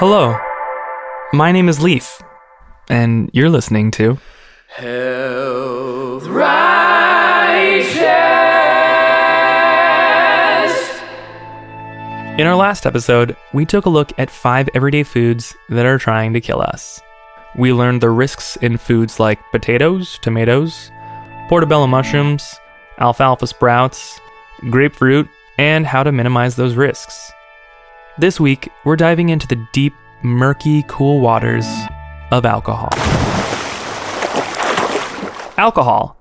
Hello, 0.00 0.38
my 1.32 1.50
name 1.50 1.68
is 1.68 1.82
Leaf, 1.82 2.22
and 2.88 3.28
you're 3.32 3.50
listening 3.50 3.90
to 3.90 4.16
Health 4.68 6.24
Righteous. 6.28 7.98
In 12.38 12.46
our 12.46 12.54
last 12.54 12.86
episode, 12.86 13.36
we 13.52 13.66
took 13.66 13.86
a 13.86 13.90
look 13.90 14.16
at 14.20 14.30
five 14.30 14.68
everyday 14.72 15.02
foods 15.02 15.56
that 15.68 15.84
are 15.84 15.98
trying 15.98 16.32
to 16.32 16.40
kill 16.40 16.62
us. 16.62 17.00
We 17.56 17.72
learned 17.72 18.00
the 18.00 18.10
risks 18.10 18.54
in 18.58 18.76
foods 18.76 19.18
like 19.18 19.40
potatoes, 19.50 20.20
tomatoes, 20.22 20.92
portobello 21.48 21.88
mushrooms, 21.88 22.54
alfalfa 23.00 23.48
sprouts, 23.48 24.20
grapefruit, 24.70 25.28
and 25.58 25.84
how 25.84 26.04
to 26.04 26.12
minimize 26.12 26.54
those 26.54 26.76
risks. 26.76 27.32
This 28.20 28.40
week, 28.40 28.68
we're 28.84 28.96
diving 28.96 29.28
into 29.28 29.46
the 29.46 29.64
deep, 29.72 29.94
murky, 30.24 30.84
cool 30.88 31.20
waters 31.20 31.64
of 32.32 32.44
alcohol. 32.44 32.90
Alcohol. 35.56 36.16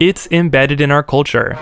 It's 0.00 0.26
embedded 0.30 0.80
in 0.80 0.90
our 0.90 1.02
culture. 1.02 1.58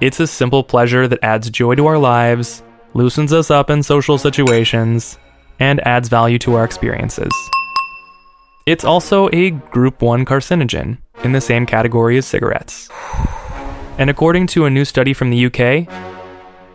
It's 0.00 0.18
a 0.18 0.26
simple 0.26 0.64
pleasure 0.64 1.06
that 1.06 1.20
adds 1.22 1.48
joy 1.48 1.76
to 1.76 1.86
our 1.86 1.96
lives, 1.96 2.64
loosens 2.94 3.32
us 3.32 3.52
up 3.52 3.70
in 3.70 3.84
social 3.84 4.18
situations, 4.18 5.16
and 5.60 5.78
adds 5.86 6.08
value 6.08 6.40
to 6.40 6.54
our 6.54 6.64
experiences. 6.64 7.30
It's 8.66 8.84
also 8.84 9.28
a 9.32 9.50
group 9.50 10.02
1 10.02 10.24
carcinogen, 10.24 10.98
in 11.22 11.30
the 11.30 11.40
same 11.40 11.66
category 11.66 12.18
as 12.18 12.26
cigarettes. 12.26 12.88
And 13.96 14.10
according 14.10 14.48
to 14.48 14.64
a 14.64 14.70
new 14.70 14.84
study 14.84 15.12
from 15.12 15.30
the 15.30 15.46
UK, 15.46 15.88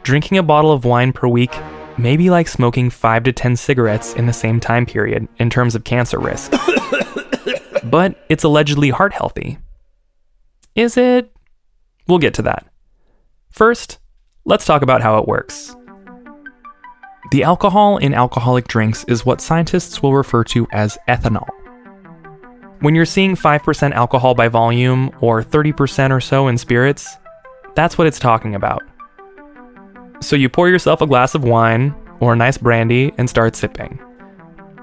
drinking 0.04 0.38
a 0.38 0.44
bottle 0.44 0.72
of 0.72 0.86
wine 0.86 1.12
per 1.12 1.28
week 1.28 1.52
may 1.98 2.18
be 2.18 2.30
like 2.30 2.48
smoking 2.48 2.90
5 2.90 3.24
to 3.24 3.32
10 3.34 3.56
cigarettes 3.56 4.14
in 4.14 4.26
the 4.26 4.34
same 4.34 4.60
time 4.60 4.86
period 4.86 5.28
in 5.38 5.50
terms 5.50 5.76
of 5.76 5.84
cancer 5.84 6.20
risk. 6.20 6.52
but 7.84 8.16
it's 8.30 8.44
allegedly 8.44 8.90
heart 8.90 9.14
healthy. 9.14 9.58
Is 10.76 10.98
it? 10.98 11.32
We'll 12.08 12.20
get 12.20 12.34
to 12.36 12.42
that. 12.44 12.66
First, 13.50 14.00
let's 14.46 14.66
talk 14.66 14.82
about 14.82 15.02
how 15.02 15.20
it 15.20 15.28
works. 15.28 15.76
The 17.32 17.44
alcohol 17.44 17.98
in 17.98 18.14
alcoholic 18.14 18.68
drinks 18.68 19.06
is 19.06 19.26
what 19.26 19.42
scientists 19.42 20.04
will 20.04 20.14
refer 20.14 20.44
to 20.46 20.68
as 20.72 20.98
ethanol. 21.08 21.48
When 22.82 22.96
you're 22.96 23.06
seeing 23.06 23.36
5% 23.36 23.92
alcohol 23.94 24.36
by 24.36 24.50
volume 24.50 25.10
or 25.22 25.42
30% 25.42 26.12
or 26.12 26.20
so 26.20 26.48
in 26.48 26.58
spirits, 26.58 27.16
that's 27.76 27.98
what 27.98 28.08
it's 28.08 28.20
talking 28.20 28.56
about. 28.56 28.84
So 30.24 30.38
you 30.38 30.48
pour 30.48 30.70
yourself 30.70 31.02
a 31.02 31.08
glass 31.08 31.36
of 31.36 31.44
wine 31.44 31.94
or 32.22 32.34
a 32.34 32.38
nice 32.38 32.58
brandy 32.58 33.12
and 33.18 33.30
start 33.30 33.56
sipping. 33.56 34.00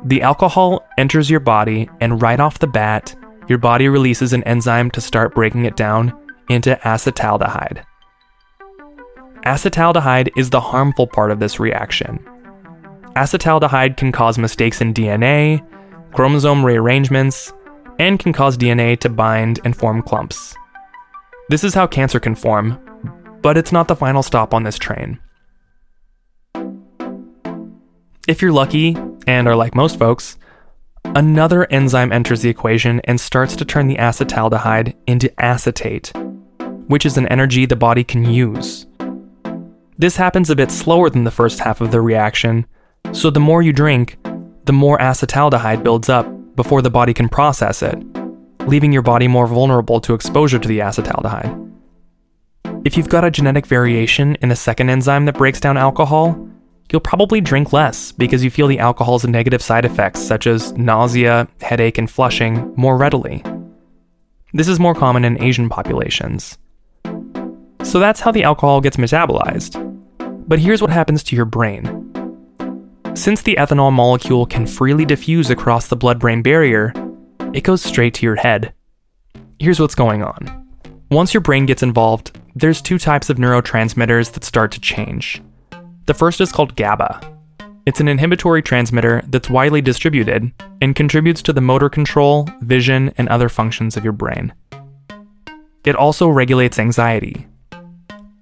The 0.04 0.22
alcohol 0.22 0.86
enters 0.98 1.30
your 1.30 1.40
body, 1.40 1.88
and 2.00 2.20
right 2.20 2.40
off 2.40 2.58
the 2.58 2.66
bat, 2.66 3.14
your 3.48 3.58
body 3.58 3.88
releases 3.88 4.32
an 4.32 4.44
enzyme 4.44 4.90
to 4.92 5.00
start 5.00 5.34
breaking 5.34 5.64
it 5.64 5.76
down 5.76 6.12
into 6.48 6.78
acetaldehyde. 6.84 7.82
Acetaldehyde 9.44 10.30
is 10.36 10.50
the 10.50 10.60
harmful 10.60 11.06
part 11.06 11.30
of 11.30 11.40
this 11.40 11.58
reaction. 11.58 12.18
Acetaldehyde 13.16 13.96
can 13.96 14.12
cause 14.12 14.38
mistakes 14.38 14.80
in 14.80 14.92
DNA, 14.92 15.66
chromosome 16.12 16.64
rearrangements, 16.64 17.52
and 17.98 18.18
can 18.18 18.32
cause 18.32 18.56
DNA 18.56 18.98
to 19.00 19.08
bind 19.08 19.60
and 19.64 19.76
form 19.76 20.02
clumps. 20.02 20.54
This 21.48 21.64
is 21.64 21.74
how 21.74 21.86
cancer 21.86 22.20
can 22.20 22.34
form, 22.34 22.78
but 23.42 23.56
it's 23.56 23.72
not 23.72 23.88
the 23.88 23.96
final 23.96 24.22
stop 24.22 24.52
on 24.54 24.62
this 24.62 24.78
train. 24.78 25.18
If 28.30 28.40
you're 28.40 28.52
lucky, 28.52 28.96
and 29.26 29.48
are 29.48 29.56
like 29.56 29.74
most 29.74 29.98
folks, 29.98 30.38
another 31.16 31.66
enzyme 31.68 32.12
enters 32.12 32.42
the 32.42 32.48
equation 32.48 33.00
and 33.02 33.20
starts 33.20 33.56
to 33.56 33.64
turn 33.64 33.88
the 33.88 33.96
acetaldehyde 33.96 34.94
into 35.08 35.32
acetate, 35.42 36.12
which 36.86 37.04
is 37.04 37.16
an 37.16 37.26
energy 37.26 37.66
the 37.66 37.74
body 37.74 38.04
can 38.04 38.24
use. 38.24 38.86
This 39.98 40.14
happens 40.14 40.48
a 40.48 40.54
bit 40.54 40.70
slower 40.70 41.10
than 41.10 41.24
the 41.24 41.32
first 41.32 41.58
half 41.58 41.80
of 41.80 41.90
the 41.90 42.00
reaction, 42.00 42.66
so 43.10 43.30
the 43.30 43.40
more 43.40 43.62
you 43.62 43.72
drink, 43.72 44.16
the 44.64 44.72
more 44.72 44.98
acetaldehyde 44.98 45.82
builds 45.82 46.08
up 46.08 46.24
before 46.54 46.82
the 46.82 46.88
body 46.88 47.12
can 47.12 47.28
process 47.28 47.82
it, 47.82 47.98
leaving 48.68 48.92
your 48.92 49.02
body 49.02 49.26
more 49.26 49.48
vulnerable 49.48 50.00
to 50.02 50.14
exposure 50.14 50.60
to 50.60 50.68
the 50.68 50.78
acetaldehyde. 50.78 51.72
If 52.84 52.96
you've 52.96 53.08
got 53.08 53.24
a 53.24 53.30
genetic 53.32 53.66
variation 53.66 54.36
in 54.36 54.50
the 54.50 54.54
second 54.54 54.88
enzyme 54.88 55.24
that 55.24 55.36
breaks 55.36 55.58
down 55.58 55.76
alcohol, 55.76 56.46
you'll 56.90 57.00
probably 57.00 57.40
drink 57.40 57.72
less 57.72 58.12
because 58.12 58.42
you 58.42 58.50
feel 58.50 58.66
the 58.66 58.78
alcohol's 58.78 59.24
negative 59.24 59.62
side 59.62 59.84
effects, 59.84 60.20
such 60.20 60.46
as 60.46 60.72
nausea, 60.72 61.48
headache, 61.60 61.98
and 61.98 62.10
flushing, 62.10 62.72
more 62.76 62.96
readily. 62.96 63.42
This 64.52 64.68
is 64.68 64.80
more 64.80 64.94
common 64.94 65.24
in 65.24 65.42
Asian 65.42 65.68
populations. 65.68 66.58
So 67.84 67.98
that's 67.98 68.20
how 68.20 68.32
the 68.32 68.42
alcohol 68.42 68.80
gets 68.80 68.96
metabolized. 68.96 69.76
But 70.48 70.58
here's 70.58 70.82
what 70.82 70.90
happens 70.90 71.22
to 71.24 71.36
your 71.36 71.44
brain. 71.44 71.84
Since 73.14 73.42
the 73.42 73.56
ethanol 73.56 73.92
molecule 73.92 74.46
can 74.46 74.66
freely 74.66 75.04
diffuse 75.04 75.50
across 75.50 75.88
the 75.88 75.96
blood 75.96 76.18
brain 76.18 76.42
barrier, 76.42 76.92
it 77.52 77.62
goes 77.62 77.82
straight 77.82 78.14
to 78.14 78.26
your 78.26 78.36
head. 78.36 78.72
Here's 79.58 79.80
what's 79.80 79.94
going 79.94 80.22
on. 80.22 80.68
Once 81.10 81.34
your 81.34 81.40
brain 81.40 81.66
gets 81.66 81.82
involved, 81.82 82.38
there's 82.54 82.80
two 82.80 82.98
types 82.98 83.30
of 83.30 83.36
neurotransmitters 83.36 84.32
that 84.32 84.44
start 84.44 84.72
to 84.72 84.80
change. 84.80 85.42
The 86.10 86.14
first 86.14 86.40
is 86.40 86.50
called 86.50 86.74
GABA. 86.74 87.20
It's 87.86 88.00
an 88.00 88.08
inhibitory 88.08 88.62
transmitter 88.62 89.22
that's 89.28 89.48
widely 89.48 89.80
distributed 89.80 90.50
and 90.82 90.96
contributes 90.96 91.40
to 91.42 91.52
the 91.52 91.60
motor 91.60 91.88
control, 91.88 92.48
vision, 92.62 93.14
and 93.16 93.28
other 93.28 93.48
functions 93.48 93.96
of 93.96 94.02
your 94.02 94.12
brain. 94.12 94.52
It 95.84 95.94
also 95.94 96.26
regulates 96.26 96.80
anxiety. 96.80 97.46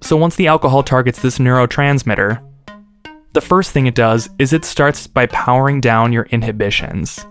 So 0.00 0.16
once 0.16 0.34
the 0.36 0.46
alcohol 0.46 0.82
targets 0.82 1.20
this 1.20 1.36
neurotransmitter, 1.36 2.42
the 3.34 3.42
first 3.42 3.72
thing 3.72 3.84
it 3.84 3.94
does 3.94 4.30
is 4.38 4.54
it 4.54 4.64
starts 4.64 5.06
by 5.06 5.26
powering 5.26 5.82
down 5.82 6.10
your 6.10 6.24
inhibitions, 6.30 7.26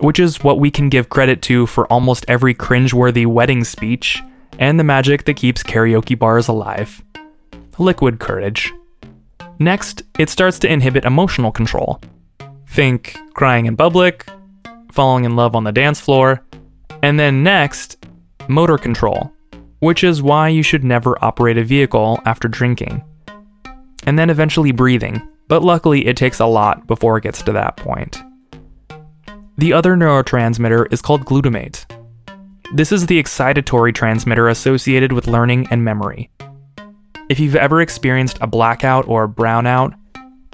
which 0.00 0.18
is 0.18 0.42
what 0.42 0.58
we 0.58 0.72
can 0.72 0.88
give 0.88 1.08
credit 1.08 1.40
to 1.42 1.66
for 1.66 1.86
almost 1.86 2.24
every 2.26 2.52
cringeworthy 2.52 3.26
wedding 3.26 3.62
speech 3.62 4.20
and 4.58 4.76
the 4.76 4.82
magic 4.82 5.24
that 5.26 5.36
keeps 5.36 5.62
karaoke 5.62 6.18
bars 6.18 6.48
alive 6.48 7.00
liquid 7.78 8.18
courage. 8.18 8.72
Next, 9.58 10.02
it 10.18 10.30
starts 10.30 10.58
to 10.60 10.72
inhibit 10.72 11.04
emotional 11.04 11.52
control. 11.52 12.00
Think 12.68 13.16
crying 13.34 13.66
in 13.66 13.76
public, 13.76 14.26
falling 14.92 15.24
in 15.24 15.36
love 15.36 15.54
on 15.54 15.64
the 15.64 15.72
dance 15.72 16.00
floor, 16.00 16.44
and 17.02 17.18
then 17.18 17.42
next, 17.42 18.04
motor 18.48 18.78
control, 18.78 19.32
which 19.80 20.04
is 20.04 20.22
why 20.22 20.48
you 20.48 20.62
should 20.62 20.84
never 20.84 21.16
operate 21.24 21.58
a 21.58 21.64
vehicle 21.64 22.20
after 22.24 22.48
drinking 22.48 23.02
and 24.08 24.18
then 24.18 24.30
eventually 24.30 24.72
breathing, 24.72 25.20
but 25.48 25.62
luckily 25.62 26.06
it 26.06 26.16
takes 26.16 26.40
a 26.40 26.46
lot 26.46 26.86
before 26.86 27.18
it 27.18 27.24
gets 27.24 27.42
to 27.42 27.52
that 27.52 27.76
point. 27.76 28.22
The 29.58 29.74
other 29.74 29.96
neurotransmitter 29.96 30.90
is 30.90 31.02
called 31.02 31.26
glutamate. 31.26 31.84
This 32.74 32.90
is 32.90 33.04
the 33.04 33.22
excitatory 33.22 33.94
transmitter 33.94 34.48
associated 34.48 35.12
with 35.12 35.26
learning 35.26 35.68
and 35.70 35.84
memory. 35.84 36.30
If 37.28 37.38
you've 37.38 37.56
ever 37.56 37.82
experienced 37.82 38.38
a 38.40 38.46
blackout 38.46 39.06
or 39.06 39.28
brownout, 39.28 39.94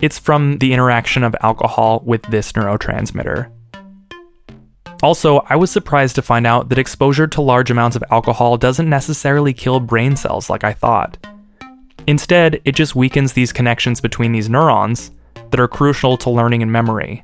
it's 0.02 0.18
from 0.18 0.58
the 0.58 0.72
interaction 0.72 1.22
of 1.22 1.36
alcohol 1.40 2.02
with 2.04 2.22
this 2.22 2.50
neurotransmitter. 2.52 3.48
Also, 5.00 5.38
I 5.48 5.54
was 5.54 5.70
surprised 5.70 6.16
to 6.16 6.22
find 6.22 6.48
out 6.48 6.70
that 6.70 6.78
exposure 6.78 7.28
to 7.28 7.40
large 7.40 7.70
amounts 7.70 7.94
of 7.94 8.02
alcohol 8.10 8.56
doesn't 8.56 8.88
necessarily 8.88 9.52
kill 9.52 9.78
brain 9.78 10.16
cells 10.16 10.50
like 10.50 10.64
I 10.64 10.72
thought. 10.72 11.16
Instead, 12.08 12.60
it 12.64 12.74
just 12.74 12.96
weakens 12.96 13.34
these 13.34 13.52
connections 13.52 14.00
between 14.00 14.32
these 14.32 14.48
neurons 14.48 15.12
that 15.50 15.60
are 15.60 15.68
crucial 15.68 16.16
to 16.18 16.30
learning 16.30 16.62
and 16.62 16.72
memory. 16.72 17.22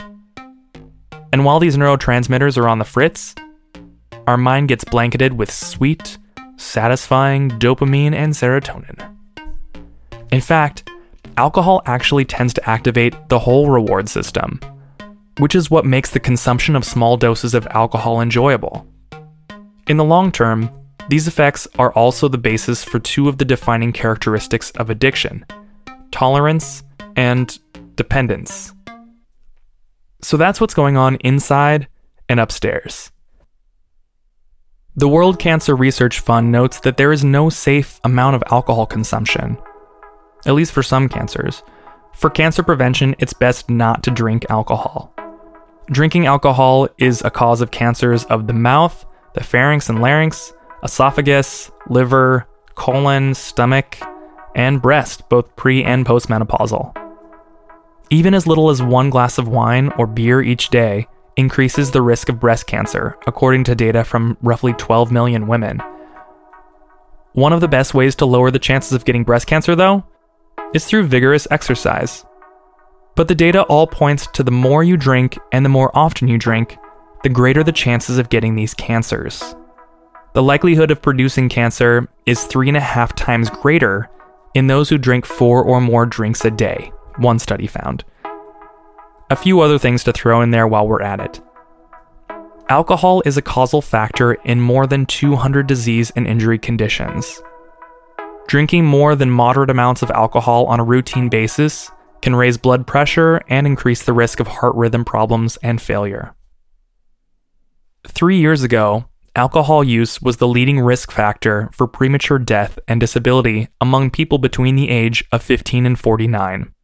And 1.33 1.45
while 1.45 1.59
these 1.59 1.77
neurotransmitters 1.77 2.57
are 2.57 2.69
on 2.69 2.79
the 2.79 2.85
fritz, 2.85 3.35
our 4.29 4.37
mind 4.37 4.69
gets 4.69 4.85
blanketed 4.85 5.33
with 5.33 5.51
sweet, 5.51 6.19
satisfying 6.57 7.51
dopamine 7.51 8.15
and 8.15 8.33
serotonin. 8.33 9.17
In 10.33 10.41
fact, 10.41 10.89
alcohol 11.37 11.83
actually 11.87 12.25
tends 12.25 12.55
to 12.55 12.71
activate 12.71 13.29
the 13.29 13.39
whole 13.39 13.69
reward 13.69 14.09
system, 14.09 14.61
which 15.39 15.55
is 15.55 15.71
what 15.71 15.85
makes 15.85 16.11
the 16.11 16.21
consumption 16.21 16.77
of 16.77 16.85
small 16.85 17.17
doses 17.17 17.55
of 17.55 17.67
alcohol 17.69 18.21
enjoyable. 18.21 18.87
In 19.89 19.97
the 19.97 20.05
long 20.05 20.31
term, 20.31 20.71
these 21.09 21.27
effects 21.27 21.67
are 21.79 21.93
also 21.95 22.29
the 22.29 22.39
basis 22.39 22.85
for 22.85 23.01
two 23.01 23.29
of 23.29 23.39
the 23.39 23.45
defining 23.45 23.93
characteristics 23.93 24.71
of 24.73 24.91
addiction 24.91 25.45
tolerance 26.13 26.83
and 27.17 27.59
dependence. 27.97 28.73
So 30.23 30.37
that's 30.37 30.61
what's 30.61 30.75
going 30.75 30.97
on 30.97 31.17
inside 31.17 31.89
and 32.29 32.39
upstairs. 32.39 33.11
The 34.97 35.09
World 35.09 35.39
Cancer 35.39 35.75
Research 35.75 36.21
Fund 36.21 36.53
notes 36.53 36.81
that 36.81 36.97
there 36.97 37.13
is 37.13 37.25
no 37.25 37.49
safe 37.49 38.01
amount 38.05 38.37
of 38.37 38.43
alcohol 38.51 38.87
consumption, 38.87 39.57
at 40.47 40.55
least 40.55 40.73
for 40.73 40.83
some 40.83 41.09
cancers. 41.09 41.63
For 42.15 42.31
cancer 42.31 42.63
prevention, 42.63 43.15
it's 43.19 43.33
best 43.33 43.71
not 43.71 44.03
to 44.05 44.11
drink 44.11 44.47
alcohol. 44.51 45.13
Drinking 45.91 46.27
alcohol 46.27 46.89
is 46.99 47.23
a 47.25 47.31
cause 47.31 47.61
of 47.61 47.71
cancers 47.71 48.25
of 48.27 48.47
the 48.47 48.53
mouth, 48.53 49.05
the 49.35 49.43
pharynx 49.43 49.89
and 49.89 50.01
larynx, 50.01 50.53
esophagus, 50.83 51.71
liver, 51.89 52.47
colon, 52.75 53.35
stomach, 53.35 53.99
and 54.55 54.83
breast, 54.83 55.29
both 55.29 55.55
pre 55.57 55.83
and 55.85 56.07
postmenopausal. 56.07 56.97
Even 58.11 58.35
as 58.35 58.47
little 58.47 58.71
as 58.71 58.83
one 58.83 59.11
glass 59.11 59.39
of 59.39 59.49
wine 59.49 59.93
or 59.97 60.07
beer 60.07 60.43
each 60.43 60.69
day 60.71 61.07
increases 61.37 61.91
the 61.91 62.03
risk 62.03 62.29
of 62.29 62.41
breast 62.41 62.67
cancer, 62.67 63.17
according 63.27 63.65
to 63.65 63.75
data 63.75 64.05
from 64.05 64.37
roughly 64.43 64.73
12 64.75 65.13
million 65.13 65.47
women. 65.47 65.81
One 67.33 67.53
of 67.53 67.61
the 67.61 67.69
best 67.69 67.95
ways 67.95 68.17
to 68.17 68.27
lower 68.27 68.51
the 68.51 68.59
chances 68.59 68.93
of 68.93 69.05
getting 69.05 69.23
breast 69.23 69.47
cancer, 69.47 69.77
though, 69.77 70.05
is 70.75 70.85
through 70.85 71.05
vigorous 71.05 71.47
exercise. 71.51 72.25
But 73.17 73.29
the 73.29 73.35
data 73.35 73.63
all 73.65 73.87
points 73.87 74.27
to 74.35 74.43
the 74.43 74.51
more 74.51 74.83
you 74.85 74.97
drink 74.97 75.39
and 75.53 75.65
the 75.65 75.71
more 75.71 75.97
often 75.97 76.29
you 76.29 76.39
drink, 76.39 76.79
the 77.23 77.29
greater 77.29 77.63
the 77.63 77.73
chances 77.73 78.19
of 78.19 78.31
getting 78.31 78.55
these 78.55 78.75
cancers. 78.75 79.55
The 80.33 80.43
likelihood 80.43 80.91
of 80.91 81.03
producing 81.03 81.49
cancer 81.49 82.09
is 82.25 82.45
three 82.45 82.69
and 82.69 82.77
a 82.77 82.81
half 82.81 83.15
times 83.15 83.51
greater 83.51 84.09
in 84.55 84.67
those 84.67 84.89
who 84.89 84.99
drink 84.99 85.27
four 85.27 85.63
or 85.63 85.81
more 85.81 86.07
drinks 86.07 86.45
a 86.45 86.51
day, 86.51 86.93
one 87.19 87.39
study 87.39 87.67
found. 87.67 88.05
A 89.31 89.37
few 89.37 89.61
other 89.61 89.79
things 89.79 90.05
to 90.05 90.13
throw 90.13 90.41
in 90.41 90.51
there 90.51 90.67
while 90.67 90.87
we're 90.87 91.03
at 91.03 91.21
it. 91.21 91.41
Alcohol 92.69 93.23
is 93.27 93.37
a 93.37 93.43
causal 93.43 93.83
factor 93.83 94.35
in 94.35 94.61
more 94.61 94.87
than 94.87 95.05
200 95.07 95.67
disease 95.67 96.13
and 96.15 96.27
injury 96.27 96.59
conditions. 96.59 97.43
Drinking 98.51 98.85
more 98.85 99.15
than 99.15 99.31
moderate 99.31 99.71
amounts 99.71 100.03
of 100.03 100.11
alcohol 100.11 100.67
on 100.67 100.81
a 100.81 100.85
routine 100.85 101.29
basis 101.29 101.89
can 102.21 102.35
raise 102.35 102.59
blood 102.59 102.85
pressure 102.85 103.41
and 103.49 103.65
increase 103.65 104.03
the 104.03 104.13
risk 104.13 104.41
of 104.41 104.49
heart 104.49 104.75
rhythm 104.75 105.05
problems 105.05 105.57
and 105.59 105.81
failure. 105.81 106.35
Three 108.09 108.41
years 108.41 108.65
ago, 108.65 109.05
alcohol 109.37 109.85
use 109.85 110.21
was 110.21 110.39
the 110.39 110.49
leading 110.49 110.81
risk 110.81 111.13
factor 111.13 111.71
for 111.73 111.87
premature 111.87 112.41
death 112.41 112.77
and 112.89 112.99
disability 112.99 113.69
among 113.81 114.11
people 114.11 114.39
between 114.39 114.75
the 114.75 114.91
age 114.91 115.23
of 115.31 115.45
15 115.45 115.87
and 115.87 115.97
49. 115.97 116.75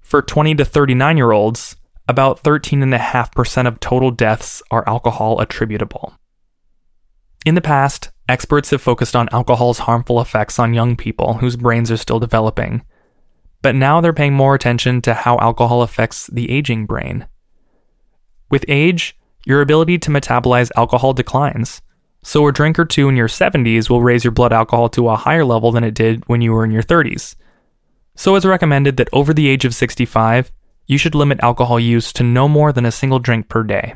For 0.00 0.22
20 0.22 0.54
to 0.54 0.64
39 0.64 1.16
year 1.18 1.32
olds, 1.32 1.76
about 2.08 2.42
13.5% 2.42 3.68
of 3.68 3.80
total 3.80 4.10
deaths 4.10 4.62
are 4.70 4.88
alcohol 4.88 5.40
attributable. 5.40 6.14
In 7.44 7.54
the 7.54 7.60
past, 7.60 8.10
experts 8.30 8.70
have 8.70 8.80
focused 8.80 9.16
on 9.16 9.28
alcohol's 9.32 9.80
harmful 9.80 10.20
effects 10.20 10.58
on 10.58 10.72
young 10.74 10.96
people 10.96 11.34
whose 11.34 11.56
brains 11.56 11.90
are 11.90 11.96
still 11.96 12.20
developing. 12.20 12.82
But 13.62 13.74
now 13.74 14.00
they're 14.00 14.12
paying 14.12 14.32
more 14.32 14.54
attention 14.54 15.02
to 15.02 15.12
how 15.12 15.38
alcohol 15.38 15.82
affects 15.82 16.28
the 16.28 16.50
aging 16.50 16.86
brain. 16.86 17.26
With 18.50 18.64
age, 18.68 19.18
your 19.44 19.60
ability 19.60 19.98
to 19.98 20.10
metabolize 20.10 20.70
alcohol 20.76 21.12
declines. 21.12 21.82
So, 22.22 22.46
a 22.46 22.52
drink 22.52 22.78
or 22.78 22.84
two 22.84 23.08
in 23.08 23.16
your 23.16 23.28
70s 23.28 23.88
will 23.88 24.02
raise 24.02 24.24
your 24.24 24.32
blood 24.32 24.52
alcohol 24.52 24.88
to 24.90 25.08
a 25.08 25.16
higher 25.16 25.44
level 25.44 25.72
than 25.72 25.84
it 25.84 25.94
did 25.94 26.26
when 26.28 26.42
you 26.42 26.52
were 26.52 26.64
in 26.64 26.70
your 26.70 26.82
30s. 26.82 27.34
So, 28.14 28.36
it's 28.36 28.44
recommended 28.44 28.98
that 28.98 29.08
over 29.12 29.32
the 29.32 29.48
age 29.48 29.64
of 29.64 29.74
65, 29.74 30.52
you 30.86 30.98
should 30.98 31.14
limit 31.14 31.40
alcohol 31.42 31.80
use 31.80 32.12
to 32.14 32.22
no 32.22 32.48
more 32.48 32.72
than 32.72 32.84
a 32.84 32.92
single 32.92 33.18
drink 33.18 33.48
per 33.48 33.62
day. 33.62 33.94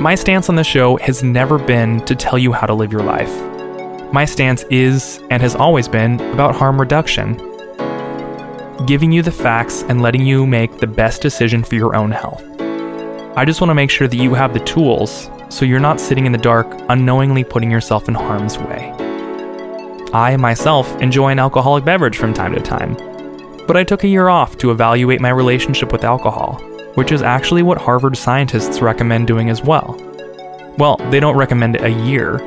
My 0.00 0.14
stance 0.14 0.50
on 0.50 0.56
the 0.56 0.62
show 0.62 0.98
has 0.98 1.22
never 1.22 1.58
been 1.58 2.04
to 2.04 2.14
tell 2.14 2.36
you 2.36 2.52
how 2.52 2.66
to 2.66 2.74
live 2.74 2.92
your 2.92 3.02
life. 3.02 3.32
My 4.12 4.26
stance 4.26 4.62
is, 4.64 5.20
and 5.30 5.40
has 5.40 5.54
always 5.54 5.88
been, 5.88 6.20
about 6.32 6.54
harm 6.54 6.78
reduction, 6.78 7.36
giving 8.84 9.10
you 9.10 9.22
the 9.22 9.32
facts 9.32 9.84
and 9.84 10.02
letting 10.02 10.26
you 10.26 10.46
make 10.46 10.80
the 10.80 10.86
best 10.86 11.22
decision 11.22 11.64
for 11.64 11.76
your 11.76 11.96
own 11.96 12.10
health. 12.10 12.44
I 13.38 13.46
just 13.46 13.62
want 13.62 13.70
to 13.70 13.74
make 13.74 13.88
sure 13.88 14.06
that 14.06 14.18
you 14.18 14.34
have 14.34 14.52
the 14.52 14.60
tools 14.60 15.30
so 15.48 15.64
you're 15.64 15.80
not 15.80 15.98
sitting 15.98 16.26
in 16.26 16.32
the 16.32 16.38
dark, 16.38 16.66
unknowingly 16.90 17.42
putting 17.42 17.70
yourself 17.70 18.06
in 18.06 18.14
harm's 18.14 18.58
way. 18.58 18.92
I 20.12 20.36
myself 20.36 20.94
enjoy 21.00 21.30
an 21.30 21.38
alcoholic 21.38 21.86
beverage 21.86 22.18
from 22.18 22.34
time 22.34 22.54
to 22.54 22.60
time, 22.60 22.96
but 23.66 23.78
I 23.78 23.84
took 23.84 24.04
a 24.04 24.08
year 24.08 24.28
off 24.28 24.58
to 24.58 24.72
evaluate 24.72 25.22
my 25.22 25.30
relationship 25.30 25.90
with 25.90 26.04
alcohol, 26.04 26.60
which 26.96 27.12
is 27.12 27.22
actually 27.22 27.62
what 27.62 27.78
Harvard 27.78 28.16
scientists 28.16 28.80
recommend 28.80 29.26
doing 29.26 29.48
as 29.48 29.62
well. 29.62 29.94
Well, 30.78 30.96
they 31.10 31.20
don't 31.20 31.36
recommend 31.36 31.80
a 31.80 31.90
year, 31.90 32.38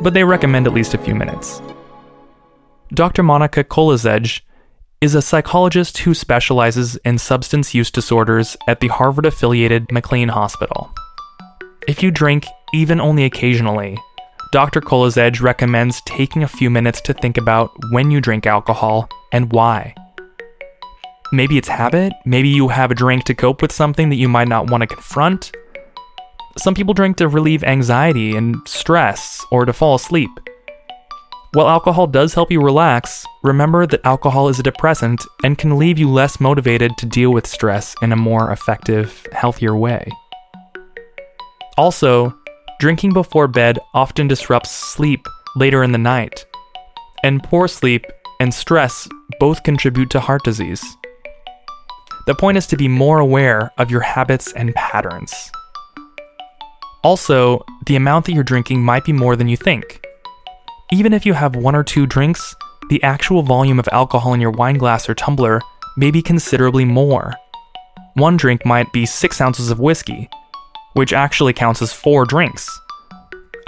but 0.00 0.14
they 0.14 0.22
recommend 0.22 0.66
at 0.66 0.74
least 0.74 0.94
a 0.94 0.98
few 0.98 1.14
minutes. 1.14 1.60
Dr. 2.92 3.22
Monica 3.22 3.64
Kolodziej 3.64 4.42
is 5.00 5.14
a 5.14 5.22
psychologist 5.22 5.98
who 5.98 6.14
specializes 6.14 6.96
in 7.04 7.18
substance 7.18 7.74
use 7.74 7.90
disorders 7.90 8.56
at 8.68 8.80
the 8.80 8.88
Harvard 8.88 9.26
affiliated 9.26 9.90
McLean 9.90 10.28
Hospital. 10.28 10.92
If 11.88 12.02
you 12.02 12.10
drink, 12.10 12.46
even 12.72 13.00
only 13.00 13.24
occasionally, 13.24 13.98
Dr. 14.52 14.80
Kolodziej 14.80 15.40
recommends 15.40 16.00
taking 16.06 16.42
a 16.42 16.48
few 16.48 16.70
minutes 16.70 17.00
to 17.02 17.12
think 17.12 17.36
about 17.36 17.72
when 17.90 18.10
you 18.10 18.20
drink 18.20 18.46
alcohol 18.46 19.08
and 19.32 19.52
why. 19.52 19.94
Maybe 21.36 21.58
it's 21.58 21.68
habit, 21.68 22.14
maybe 22.24 22.48
you 22.48 22.68
have 22.68 22.90
a 22.90 22.94
drink 22.94 23.24
to 23.24 23.34
cope 23.34 23.60
with 23.60 23.70
something 23.70 24.08
that 24.08 24.16
you 24.16 24.26
might 24.26 24.48
not 24.48 24.70
want 24.70 24.80
to 24.80 24.86
confront. 24.86 25.54
Some 26.56 26.74
people 26.74 26.94
drink 26.94 27.18
to 27.18 27.28
relieve 27.28 27.62
anxiety 27.62 28.34
and 28.34 28.56
stress 28.66 29.44
or 29.50 29.66
to 29.66 29.74
fall 29.74 29.96
asleep. 29.96 30.30
While 31.52 31.68
alcohol 31.68 32.06
does 32.06 32.32
help 32.32 32.50
you 32.50 32.62
relax, 32.62 33.26
remember 33.42 33.86
that 33.86 34.00
alcohol 34.06 34.48
is 34.48 34.58
a 34.58 34.62
depressant 34.62 35.22
and 35.44 35.58
can 35.58 35.76
leave 35.76 35.98
you 35.98 36.08
less 36.08 36.40
motivated 36.40 36.96
to 36.96 37.04
deal 37.04 37.34
with 37.34 37.46
stress 37.46 37.94
in 38.00 38.12
a 38.12 38.16
more 38.16 38.50
effective, 38.50 39.26
healthier 39.32 39.76
way. 39.76 40.10
Also, 41.76 42.34
drinking 42.80 43.12
before 43.12 43.46
bed 43.46 43.78
often 43.92 44.26
disrupts 44.26 44.70
sleep 44.70 45.20
later 45.54 45.82
in 45.82 45.92
the 45.92 45.98
night, 45.98 46.46
and 47.22 47.42
poor 47.42 47.68
sleep 47.68 48.06
and 48.40 48.54
stress 48.54 49.06
both 49.38 49.62
contribute 49.64 50.08
to 50.08 50.18
heart 50.18 50.42
disease. 50.42 50.96
The 52.26 52.34
point 52.34 52.58
is 52.58 52.66
to 52.68 52.76
be 52.76 52.88
more 52.88 53.20
aware 53.20 53.70
of 53.78 53.88
your 53.88 54.00
habits 54.00 54.52
and 54.52 54.74
patterns. 54.74 55.32
Also, 57.04 57.64
the 57.86 57.94
amount 57.94 58.26
that 58.26 58.32
you're 58.32 58.42
drinking 58.42 58.82
might 58.82 59.04
be 59.04 59.12
more 59.12 59.36
than 59.36 59.46
you 59.46 59.56
think. 59.56 60.04
Even 60.90 61.12
if 61.12 61.24
you 61.24 61.34
have 61.34 61.54
one 61.54 61.76
or 61.76 61.84
two 61.84 62.04
drinks, 62.04 62.56
the 62.88 63.00
actual 63.04 63.42
volume 63.42 63.78
of 63.78 63.88
alcohol 63.92 64.34
in 64.34 64.40
your 64.40 64.50
wine 64.50 64.76
glass 64.76 65.08
or 65.08 65.14
tumbler 65.14 65.60
may 65.96 66.10
be 66.10 66.20
considerably 66.20 66.84
more. 66.84 67.32
One 68.14 68.36
drink 68.36 68.66
might 68.66 68.92
be 68.92 69.06
6 69.06 69.40
ounces 69.40 69.70
of 69.70 69.78
whiskey, 69.78 70.28
which 70.94 71.12
actually 71.12 71.52
counts 71.52 71.80
as 71.80 71.92
4 71.92 72.24
drinks. 72.24 72.68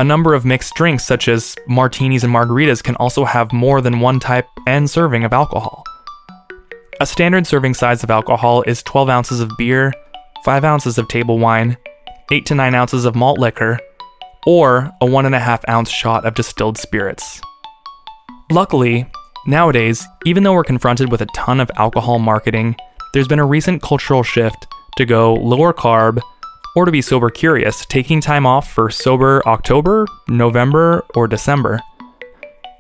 A 0.01 0.05
number 0.05 0.35
of 0.35 0.45
mixed 0.45 0.75
drinks, 0.75 1.05
such 1.05 1.29
as 1.29 1.55
martinis 1.69 2.25
and 2.25 2.35
margaritas, 2.35 2.83
can 2.83 2.97
also 2.97 3.25
have 3.25 3.53
more 3.53 3.81
than 3.81 4.01
one 4.01 4.19
type 4.19 4.49
and 4.67 4.91
serving 4.91 5.23
of 5.23 5.33
alcohol. 5.33 5.85
A 7.01 7.07
standard 7.07 7.47
serving 7.47 7.75
size 7.75 8.03
of 8.03 8.11
alcohol 8.11 8.63
is 8.63 8.83
12 8.83 9.09
ounces 9.09 9.39
of 9.39 9.57
beer, 9.57 9.93
5 10.45 10.65
ounces 10.65 10.99
of 10.99 11.07
table 11.07 11.39
wine, 11.39 11.77
8 12.33 12.45
to 12.47 12.57
9 12.57 12.75
ounces 12.75 13.05
of 13.05 13.15
malt 13.15 13.39
liquor, 13.39 13.79
or 14.45 14.91
a 15.01 15.07
one 15.07 15.25
and 15.25 15.35
a 15.35 15.39
half 15.39 15.63
ounce 15.69 15.91
shot 15.91 16.27
of 16.27 16.35
distilled 16.35 16.77
spirits. 16.77 17.41
Luckily, 18.51 19.07
nowadays, 19.47 20.09
even 20.27 20.43
though 20.43 20.55
we're 20.55 20.65
confronted 20.65 21.13
with 21.13 21.21
a 21.21 21.27
ton 21.27 21.61
of 21.61 21.71
alcohol 21.77 22.19
marketing, 22.19 22.75
there's 23.15 23.29
been 23.29 23.39
a 23.39 23.47
recent 23.47 23.81
cultural 23.81 24.25
shift 24.25 24.67
to 24.97 25.05
go 25.05 25.35
lower 25.35 25.73
carb 25.73 26.21
or 26.75 26.85
to 26.85 26.91
be 26.91 27.01
sober 27.01 27.31
curious, 27.31 27.87
taking 27.87 28.21
time 28.21 28.45
off 28.45 28.73
for 28.73 28.91
sober 28.91 29.41
October, 29.47 30.05
November, 30.27 31.05
or 31.15 31.29
December. 31.29 31.79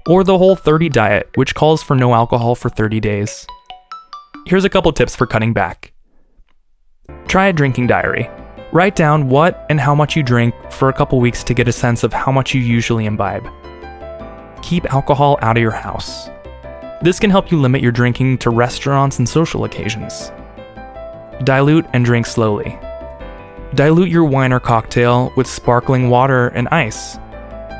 Or 0.09 0.25
the 0.25 0.39
whole 0.39 0.57
30 0.57 0.89
diet, 0.89 1.29
which 1.37 1.55
calls 1.55 1.85
for 1.85 1.95
no 1.95 2.15
alcohol 2.15 2.57
for 2.57 2.69
30 2.69 2.99
days. 2.99 3.47
Here's 4.47 4.65
a 4.65 4.71
couple 4.71 4.93
tips 4.93 5.15
for 5.15 5.27
cutting 5.27 5.53
back. 5.53 5.93
Try 7.27 7.49
a 7.49 7.53
drinking 7.53 7.87
diary. 7.87 8.31
Write 8.73 8.97
down 8.97 9.29
what 9.29 9.67
and 9.69 9.81
how 9.81 9.95
much 9.95 10.17
you 10.17 10.23
drink 10.23 10.55
for 10.71 10.89
a 10.89 10.93
couple 10.93 11.21
weeks 11.21 11.45
to 11.45 11.55
get 11.55 11.69
a 11.69 11.73
sense 11.73 12.03
of 12.03 12.13
how 12.13 12.33
much 12.33 12.55
you 12.55 12.61
usually 12.61 13.07
imbibe. 13.07 13.47
Keep 14.63 14.93
alcohol 14.93 15.39
out 15.43 15.57
of 15.57 15.63
your 15.63 15.71
house. 15.71 16.29
This 17.03 17.19
can 17.19 17.31
help 17.31 17.51
you 17.51 17.61
limit 17.61 17.83
your 17.83 17.93
drinking 17.93 18.39
to 18.39 18.51
restaurants 18.51 19.19
and 19.19 19.29
social 19.29 19.65
occasions. 19.65 20.33
Dilute 21.45 21.87
and 21.93 22.05
drink 22.05 22.27
slowly. 22.27 22.79
Dilute 23.75 24.09
your 24.09 24.25
wine 24.25 24.53
or 24.53 24.61
cocktail 24.61 25.33
with 25.37 25.47
sparkling 25.47 26.11
water 26.11 26.49
and 26.49 26.69
ice. 26.69 27.19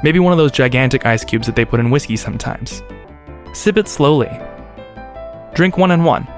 Maybe 0.03 0.19
one 0.19 0.33
of 0.33 0.39
those 0.39 0.53
gigantic 0.53 1.07
ice 1.07 1.25
cubes 1.25 1.47
that 1.47 1.57
they 1.57 1.65
put 1.65 1.81
in 1.81 1.91
whiskey 1.91 2.17
sometimes. 2.17 2.83
Sip 3.55 3.77
it 3.77 3.89
slowly. 3.89 4.31
Drink 5.55 5.77
one 5.77 5.91
and 5.91 6.05
one. 6.05 6.29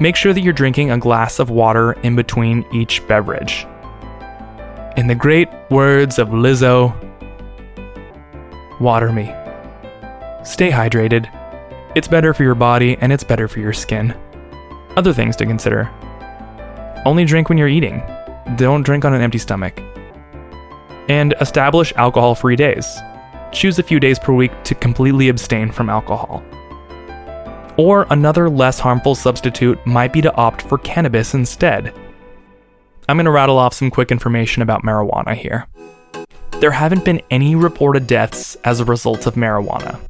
Make 0.00 0.16
sure 0.16 0.32
that 0.32 0.40
you're 0.40 0.52
drinking 0.52 0.90
a 0.90 0.98
glass 0.98 1.38
of 1.38 1.50
water 1.50 1.92
in 2.02 2.16
between 2.16 2.64
each 2.72 3.06
beverage. 3.06 3.66
In 4.96 5.06
the 5.06 5.14
great 5.14 5.48
words 5.70 6.18
of 6.18 6.28
Lizzo, 6.28 6.92
water 8.80 9.12
me. 9.12 9.32
Stay 10.44 10.70
hydrated. 10.70 11.28
It's 11.94 12.08
better 12.08 12.34
for 12.34 12.42
your 12.42 12.54
body 12.54 12.96
and 13.00 13.12
it's 13.12 13.24
better 13.24 13.48
for 13.48 13.60
your 13.60 13.72
skin. 13.72 14.14
Other 14.96 15.12
things 15.12 15.36
to 15.36 15.46
consider 15.46 15.90
only 17.06 17.24
drink 17.26 17.48
when 17.50 17.58
you're 17.58 17.68
eating, 17.68 18.02
don't 18.56 18.82
drink 18.82 19.04
on 19.04 19.12
an 19.12 19.20
empty 19.20 19.38
stomach. 19.38 19.78
And 21.08 21.34
establish 21.40 21.92
alcohol 21.96 22.34
free 22.34 22.56
days. 22.56 22.98
Choose 23.52 23.78
a 23.78 23.82
few 23.82 24.00
days 24.00 24.18
per 24.18 24.32
week 24.32 24.52
to 24.64 24.74
completely 24.74 25.28
abstain 25.28 25.70
from 25.70 25.90
alcohol. 25.90 26.42
Or 27.76 28.06
another 28.10 28.48
less 28.48 28.78
harmful 28.78 29.14
substitute 29.14 29.84
might 29.86 30.12
be 30.12 30.22
to 30.22 30.34
opt 30.34 30.62
for 30.62 30.78
cannabis 30.78 31.34
instead. 31.34 31.92
I'm 33.08 33.16
going 33.16 33.24
to 33.24 33.30
rattle 33.30 33.58
off 33.58 33.74
some 33.74 33.90
quick 33.90 34.10
information 34.10 34.62
about 34.62 34.82
marijuana 34.82 35.34
here. 35.34 35.66
There 36.60 36.70
haven't 36.70 37.04
been 37.04 37.20
any 37.30 37.56
reported 37.56 38.06
deaths 38.06 38.56
as 38.64 38.80
a 38.80 38.84
result 38.84 39.26
of 39.26 39.34
marijuana. 39.34 40.00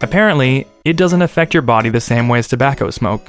Apparently, 0.00 0.66
it 0.84 0.96
doesn't 0.96 1.22
affect 1.22 1.54
your 1.54 1.62
body 1.62 1.90
the 1.90 2.00
same 2.00 2.28
way 2.28 2.38
as 2.38 2.48
tobacco 2.48 2.90
smoke, 2.90 3.28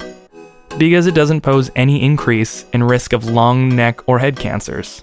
because 0.78 1.06
it 1.06 1.14
doesn't 1.14 1.40
pose 1.40 1.70
any 1.74 2.02
increase 2.02 2.64
in 2.72 2.84
risk 2.84 3.12
of 3.12 3.28
lung, 3.28 3.74
neck, 3.74 4.08
or 4.08 4.18
head 4.18 4.36
cancers. 4.36 5.02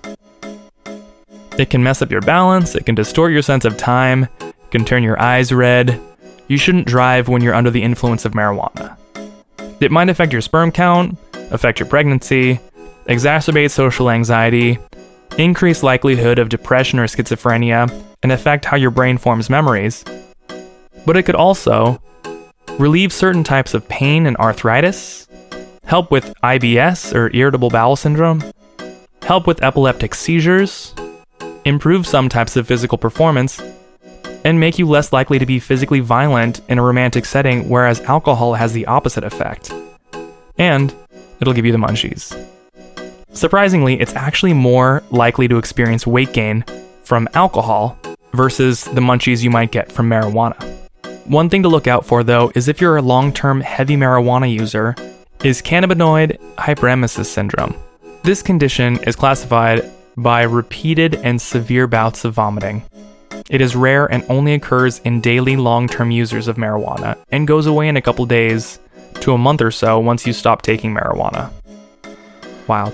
It 1.57 1.69
can 1.69 1.83
mess 1.83 2.01
up 2.01 2.11
your 2.11 2.21
balance, 2.21 2.75
it 2.75 2.85
can 2.85 2.95
distort 2.95 3.31
your 3.31 3.41
sense 3.41 3.65
of 3.65 3.77
time, 3.77 4.27
it 4.39 4.71
can 4.71 4.85
turn 4.85 5.03
your 5.03 5.21
eyes 5.21 5.51
red. 5.51 5.99
You 6.47 6.57
shouldn't 6.57 6.87
drive 6.87 7.27
when 7.27 7.41
you're 7.41 7.55
under 7.55 7.71
the 7.71 7.81
influence 7.81 8.25
of 8.25 8.33
marijuana. 8.33 8.97
It 9.79 9.91
might 9.91 10.09
affect 10.09 10.31
your 10.31 10.41
sperm 10.41 10.71
count, 10.71 11.17
affect 11.51 11.79
your 11.79 11.89
pregnancy, 11.89 12.59
exacerbate 13.07 13.71
social 13.71 14.09
anxiety, 14.09 14.77
increase 15.37 15.83
likelihood 15.83 16.39
of 16.39 16.49
depression 16.49 16.99
or 16.99 17.07
schizophrenia, 17.07 17.91
and 18.23 18.31
affect 18.31 18.65
how 18.65 18.77
your 18.77 18.91
brain 18.91 19.17
forms 19.17 19.49
memories. 19.49 20.03
But 21.05 21.17
it 21.17 21.23
could 21.23 21.35
also 21.35 22.01
relieve 22.79 23.11
certain 23.11 23.43
types 23.43 23.73
of 23.73 23.87
pain 23.87 24.25
and 24.25 24.37
arthritis, 24.37 25.27
help 25.83 26.11
with 26.11 26.33
IBS 26.43 27.13
or 27.13 27.35
irritable 27.35 27.69
bowel 27.69 27.95
syndrome, 27.95 28.43
help 29.23 29.47
with 29.47 29.63
epileptic 29.63 30.15
seizures, 30.15 30.93
improve 31.65 32.05
some 32.05 32.29
types 32.29 32.55
of 32.55 32.67
physical 32.67 32.97
performance, 32.97 33.61
and 34.45 34.59
make 34.59 34.79
you 34.79 34.87
less 34.87 35.11
likely 35.11 35.39
to 35.39 35.45
be 35.45 35.59
physically 35.59 35.99
violent 35.99 36.61
in 36.69 36.77
a 36.77 36.83
romantic 36.83 37.25
setting, 37.25 37.67
whereas 37.67 37.99
alcohol 38.01 38.53
has 38.53 38.71
the 38.71 38.85
opposite 38.85 39.23
effect. 39.23 39.73
And 40.57 40.95
it'll 41.41 41.53
give 41.53 41.65
you 41.65 41.71
the 41.71 41.77
munchies. 41.79 42.31
Surprisingly, 43.33 43.99
it's 43.99 44.13
actually 44.13 44.53
more 44.53 45.03
likely 45.11 45.49
to 45.49 45.57
experience 45.57 46.07
weight 46.07 46.31
gain 46.31 46.63
from 47.03 47.27
alcohol 47.33 47.97
versus 48.33 48.85
the 48.85 49.01
munchies 49.01 49.43
you 49.43 49.49
might 49.49 49.71
get 49.71 49.91
from 49.91 50.09
marijuana. 50.09 50.63
One 51.25 51.49
thing 51.49 51.63
to 51.63 51.69
look 51.69 51.87
out 51.87 52.05
for 52.05 52.23
though 52.23 52.51
is 52.53 52.67
if 52.67 52.79
you're 52.79 52.97
a 52.97 53.01
long 53.01 53.33
term 53.33 53.59
heavy 53.61 53.97
marijuana 53.97 54.51
user, 54.51 54.95
is 55.43 55.61
cannabinoid 55.61 56.39
hyperemesis 56.55 57.25
syndrome. 57.25 57.75
This 58.23 58.41
condition 58.41 59.03
is 59.03 59.15
classified 59.15 59.91
by 60.17 60.43
repeated 60.43 61.15
and 61.15 61.41
severe 61.41 61.87
bouts 61.87 62.25
of 62.25 62.33
vomiting. 62.33 62.83
It 63.49 63.61
is 63.61 63.75
rare 63.75 64.07
and 64.07 64.25
only 64.27 64.55
occurs 64.55 64.99
in 64.99 65.21
daily 65.21 65.55
long 65.55 65.87
term 65.87 66.09
users 66.09 66.47
of 66.47 66.57
marijuana 66.57 67.17
and 67.29 67.47
goes 67.47 67.67
away 67.67 67.87
in 67.87 67.95
a 67.95 68.01
couple 68.01 68.25
days 68.25 68.79
to 69.21 69.33
a 69.33 69.37
month 69.37 69.61
or 69.61 69.71
so 69.71 69.99
once 69.99 70.25
you 70.25 70.33
stop 70.33 70.63
taking 70.63 70.93
marijuana. 70.93 71.51
Wild. 72.67 72.93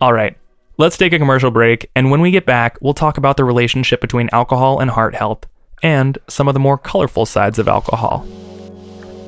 All 0.00 0.12
right, 0.12 0.36
let's 0.76 0.96
take 0.96 1.12
a 1.12 1.18
commercial 1.18 1.50
break, 1.50 1.88
and 1.94 2.10
when 2.10 2.20
we 2.20 2.30
get 2.32 2.46
back, 2.46 2.78
we'll 2.80 2.94
talk 2.94 3.16
about 3.16 3.36
the 3.36 3.44
relationship 3.44 4.00
between 4.00 4.28
alcohol 4.32 4.80
and 4.80 4.90
heart 4.90 5.14
health 5.14 5.46
and 5.82 6.18
some 6.26 6.48
of 6.48 6.54
the 6.54 6.60
more 6.60 6.76
colorful 6.76 7.26
sides 7.26 7.58
of 7.58 7.68
alcohol. 7.68 8.26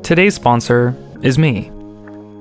Today's 0.03 0.35
sponsor 0.35 0.97
is 1.23 1.39
me. 1.39 1.71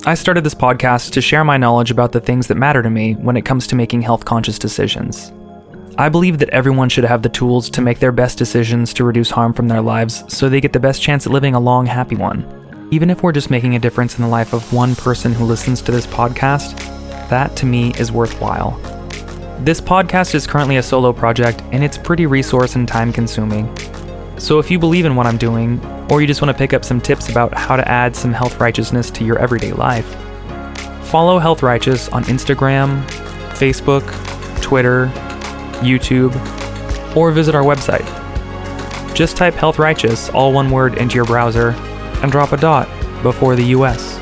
I 0.06 0.16
started 0.16 0.44
this 0.44 0.56
podcast 0.56 1.12
to 1.12 1.22
share 1.22 1.44
my 1.44 1.58
knowledge 1.58 1.92
about 1.92 2.13
the 2.13 2.20
things 2.20 2.48
that 2.48 2.56
matter 2.56 2.82
to 2.82 2.90
me 2.90 3.13
when 3.13 3.38
it 3.38 3.46
comes 3.46 3.68
to 3.68 3.75
making 3.75 4.01
health 4.01 4.25
conscious 4.25 4.58
decisions. 4.58 5.32
I 5.98 6.07
believe 6.07 6.39
that 6.39 6.50
everyone 6.50 6.88
should 6.88 7.03
have 7.03 7.21
the 7.21 7.29
tools 7.29 7.69
to 7.71 7.81
make 7.81 8.00
their 8.00 8.13
best 8.13 8.38
decisions 8.38 8.93
to 8.93 9.03
reduce 9.03 9.29
harm 9.29 9.51
from 9.51 9.67
their 9.67 9.81
lives 9.81 10.24
so 10.33 10.48
they 10.48 10.62
get 10.62 10.71
the 10.71 10.79
best 10.79 11.01
chance 11.01 11.25
at 11.25 11.33
living 11.33 11.53
a 11.53 11.60
long, 11.60 11.86
happy 11.86 12.15
one. 12.15 12.88
Even 12.91 13.10
if 13.10 13.21
we're 13.21 13.33
just 13.33 13.51
making 13.51 13.75
a 13.75 13.79
difference 13.79 14.17
in 14.17 14.24
the 14.24 14.29
life 14.29 14.53
of 14.53 14.71
one 14.71 14.95
person 14.95 15.33
who 15.33 15.43
listens 15.43 15.81
to 15.81 15.91
this 15.91 16.07
podcast, 16.07 16.77
that 17.29 17.57
to 17.57 17.65
me 17.65 17.93
is 18.00 18.12
worthwhile. 18.12 18.71
This 19.60 19.81
podcast 19.81 20.33
is 20.33 20.48
currently 20.48 20.77
a 20.77 20.83
solo 20.83 21.12
project 21.12 21.62
and 21.74 21.83
it's 21.83 21.98
pretty 21.98 22.25
resource 22.25 22.75
and 22.75 22.88
time 22.88 23.12
consuming. 23.12 23.69
So 24.39 24.60
if 24.60 24.71
you 24.71 24.79
believe 24.79 25.05
in 25.05 25.17
what 25.17 25.27
I'm 25.27 25.38
doing, 25.38 25.79
or 26.10 26.21
you 26.21 26.27
just 26.27 26.41
want 26.41 26.55
to 26.55 26.57
pick 26.57 26.74
up 26.74 26.86
some 26.86 27.01
tips 27.01 27.29
about 27.29 27.53
how 27.53 27.75
to 27.75 27.88
add 27.88 28.15
some 28.15 28.33
health 28.33 28.60
righteousness 28.62 29.12
to 29.12 29.25
your 29.25 29.38
everyday 29.39 29.74
life, 29.74 30.07
follow 31.03 31.38
Health 31.38 31.62
Righteous 31.62 32.07
on 32.10 32.24
Instagram, 32.24 33.05
Facebook, 33.51 34.01
Twitter, 34.62 35.12
YouTube, 35.82 36.36
or 37.16 37.32
visit 37.32 37.54
our 37.56 37.64
website. 37.64 38.06
Just 39.14 39.38
type 39.38 39.54
Health 39.54 39.78
Righteous, 39.78 40.30
all 40.30 40.54
one 40.54 40.72
word, 40.72 40.98
into 40.98 41.16
your 41.16 41.26
browser 41.26 41.72
and 42.22 42.32
drop 42.32 42.52
a 42.54 42.58
dot 42.58 42.88
before 43.24 43.56
the 43.56 43.66
US. 43.66 44.18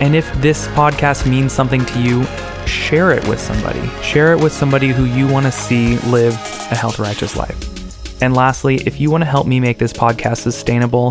And 0.00 0.16
if 0.16 0.32
this 0.40 0.66
podcast 0.68 1.28
means 1.28 1.52
something 1.52 1.84
to 1.84 2.00
you, 2.00 2.24
share 2.66 3.12
it 3.12 3.26
with 3.28 3.40
somebody. 3.40 3.86
Share 4.02 4.32
it 4.32 4.42
with 4.42 4.52
somebody 4.52 4.88
who 4.88 5.04
you 5.04 5.28
want 5.28 5.46
to 5.46 5.52
see 5.52 5.98
live 5.98 6.32
a 6.70 6.74
health 6.74 6.98
righteous 6.98 7.36
life. 7.36 8.22
And 8.22 8.34
lastly, 8.34 8.76
if 8.86 9.00
you 9.00 9.10
want 9.10 9.22
to 9.22 9.26
help 9.26 9.46
me 9.46 9.60
make 9.60 9.78
this 9.78 9.92
podcast 9.92 10.38
sustainable, 10.38 11.10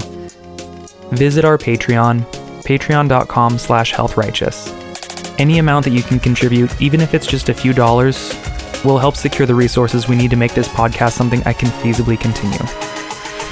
visit 1.12 1.46
our 1.46 1.58
Patreon, 1.58 2.22
patreon.com 2.64 3.58
slash 3.58 3.94
healthrighteous. 3.94 4.76
Any 5.40 5.60
amount 5.60 5.86
that 5.86 5.92
you 5.92 6.04
can 6.04 6.20
contribute, 6.20 6.82
even 6.82 7.02
if 7.02 7.14
it's 7.14 7.26
just 7.26 7.50
a 7.50 7.54
few 7.54 7.74
dollars, 7.74 8.34
will 8.84 8.98
help 8.98 9.16
secure 9.16 9.46
the 9.46 9.56
resources 9.56 10.08
we 10.08 10.16
need 10.16 10.32
to 10.32 10.38
make 10.38 10.54
this 10.54 10.68
podcast 10.68 11.14
something 11.14 11.42
I 11.46 11.54
can 11.54 11.70
feasibly 11.70 12.20
continue. 12.20 12.60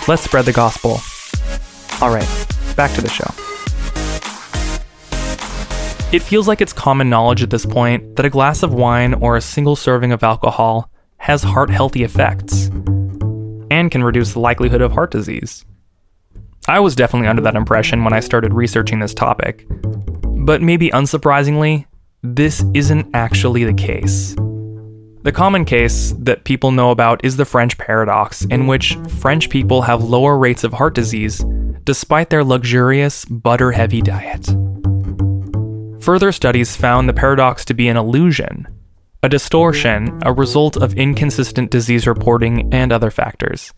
Let's 0.07 0.23
spread 0.23 0.45
the 0.45 0.53
gospel. 0.53 0.99
All 2.01 2.13
right, 2.13 2.27
back 2.75 2.93
to 2.93 3.01
the 3.01 3.09
show. 3.09 3.25
It 6.13 6.21
feels 6.21 6.47
like 6.47 6.61
it's 6.61 6.71
common 6.71 7.09
knowledge 7.09 7.43
at 7.43 7.49
this 7.49 7.65
point 7.65 8.15
that 8.15 8.25
a 8.25 8.29
glass 8.29 8.63
of 8.63 8.73
wine 8.73 9.13
or 9.15 9.35
a 9.35 9.41
single 9.41 9.75
serving 9.75 10.13
of 10.13 10.23
alcohol 10.23 10.89
has 11.17 11.43
heart 11.43 11.69
healthy 11.69 12.03
effects 12.03 12.67
and 13.69 13.91
can 13.91 14.03
reduce 14.03 14.31
the 14.31 14.39
likelihood 14.39 14.81
of 14.81 14.93
heart 14.93 15.11
disease. 15.11 15.65
I 16.69 16.79
was 16.79 16.95
definitely 16.95 17.27
under 17.27 17.41
that 17.41 17.55
impression 17.55 18.05
when 18.05 18.13
I 18.13 18.21
started 18.21 18.53
researching 18.53 18.99
this 18.99 19.13
topic, 19.13 19.65
but 19.69 20.61
maybe 20.61 20.89
unsurprisingly, 20.91 21.85
this 22.23 22.63
isn't 22.73 23.09
actually 23.13 23.65
the 23.65 23.73
case. 23.73 24.33
The 25.27 25.33
common 25.33 25.65
case 25.65 26.13
that 26.19 26.45
people 26.45 26.71
know 26.71 26.89
about 26.91 27.25
is 27.25 27.35
the 27.35 27.43
French 27.43 27.77
paradox, 27.77 28.45
in 28.45 28.65
which 28.65 28.95
French 29.19 29.49
people 29.49 29.81
have 29.81 30.01
lower 30.01 30.37
rates 30.37 30.63
of 30.63 30.71
heart 30.71 30.95
disease 30.95 31.43
despite 31.83 32.29
their 32.29 32.45
luxurious, 32.45 33.25
butter 33.25 33.73
heavy 33.73 34.01
diet. 34.01 34.45
Further 36.01 36.31
studies 36.31 36.77
found 36.77 37.09
the 37.09 37.13
paradox 37.13 37.65
to 37.65 37.73
be 37.73 37.89
an 37.89 37.97
illusion, 37.97 38.69
a 39.21 39.27
distortion, 39.27 40.17
a 40.23 40.31
result 40.31 40.77
of 40.77 40.93
inconsistent 40.93 41.71
disease 41.71 42.07
reporting 42.07 42.73
and 42.73 42.93
other 42.93 43.11
factors. 43.11 43.73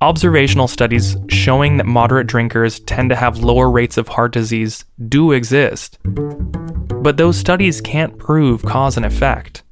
Observational 0.00 0.66
studies 0.66 1.16
showing 1.28 1.76
that 1.76 1.86
moderate 1.86 2.26
drinkers 2.26 2.80
tend 2.80 3.10
to 3.10 3.16
have 3.16 3.44
lower 3.44 3.70
rates 3.70 3.96
of 3.96 4.08
heart 4.08 4.32
disease 4.32 4.84
do 5.08 5.30
exist, 5.30 6.00
but 6.04 7.16
those 7.16 7.38
studies 7.38 7.80
can't 7.80 8.18
prove 8.18 8.64
cause 8.64 8.96
and 8.96 9.06
effect. 9.06 9.62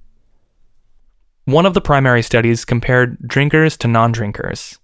One 1.47 1.65
of 1.65 1.75
the 1.75 1.81
primary 1.81 2.23
studies 2.23 2.65
compared 2.65 3.19
drinkers 3.21 3.77
to 3.77 3.87
non 3.87 4.11
drinkers. 4.11 4.81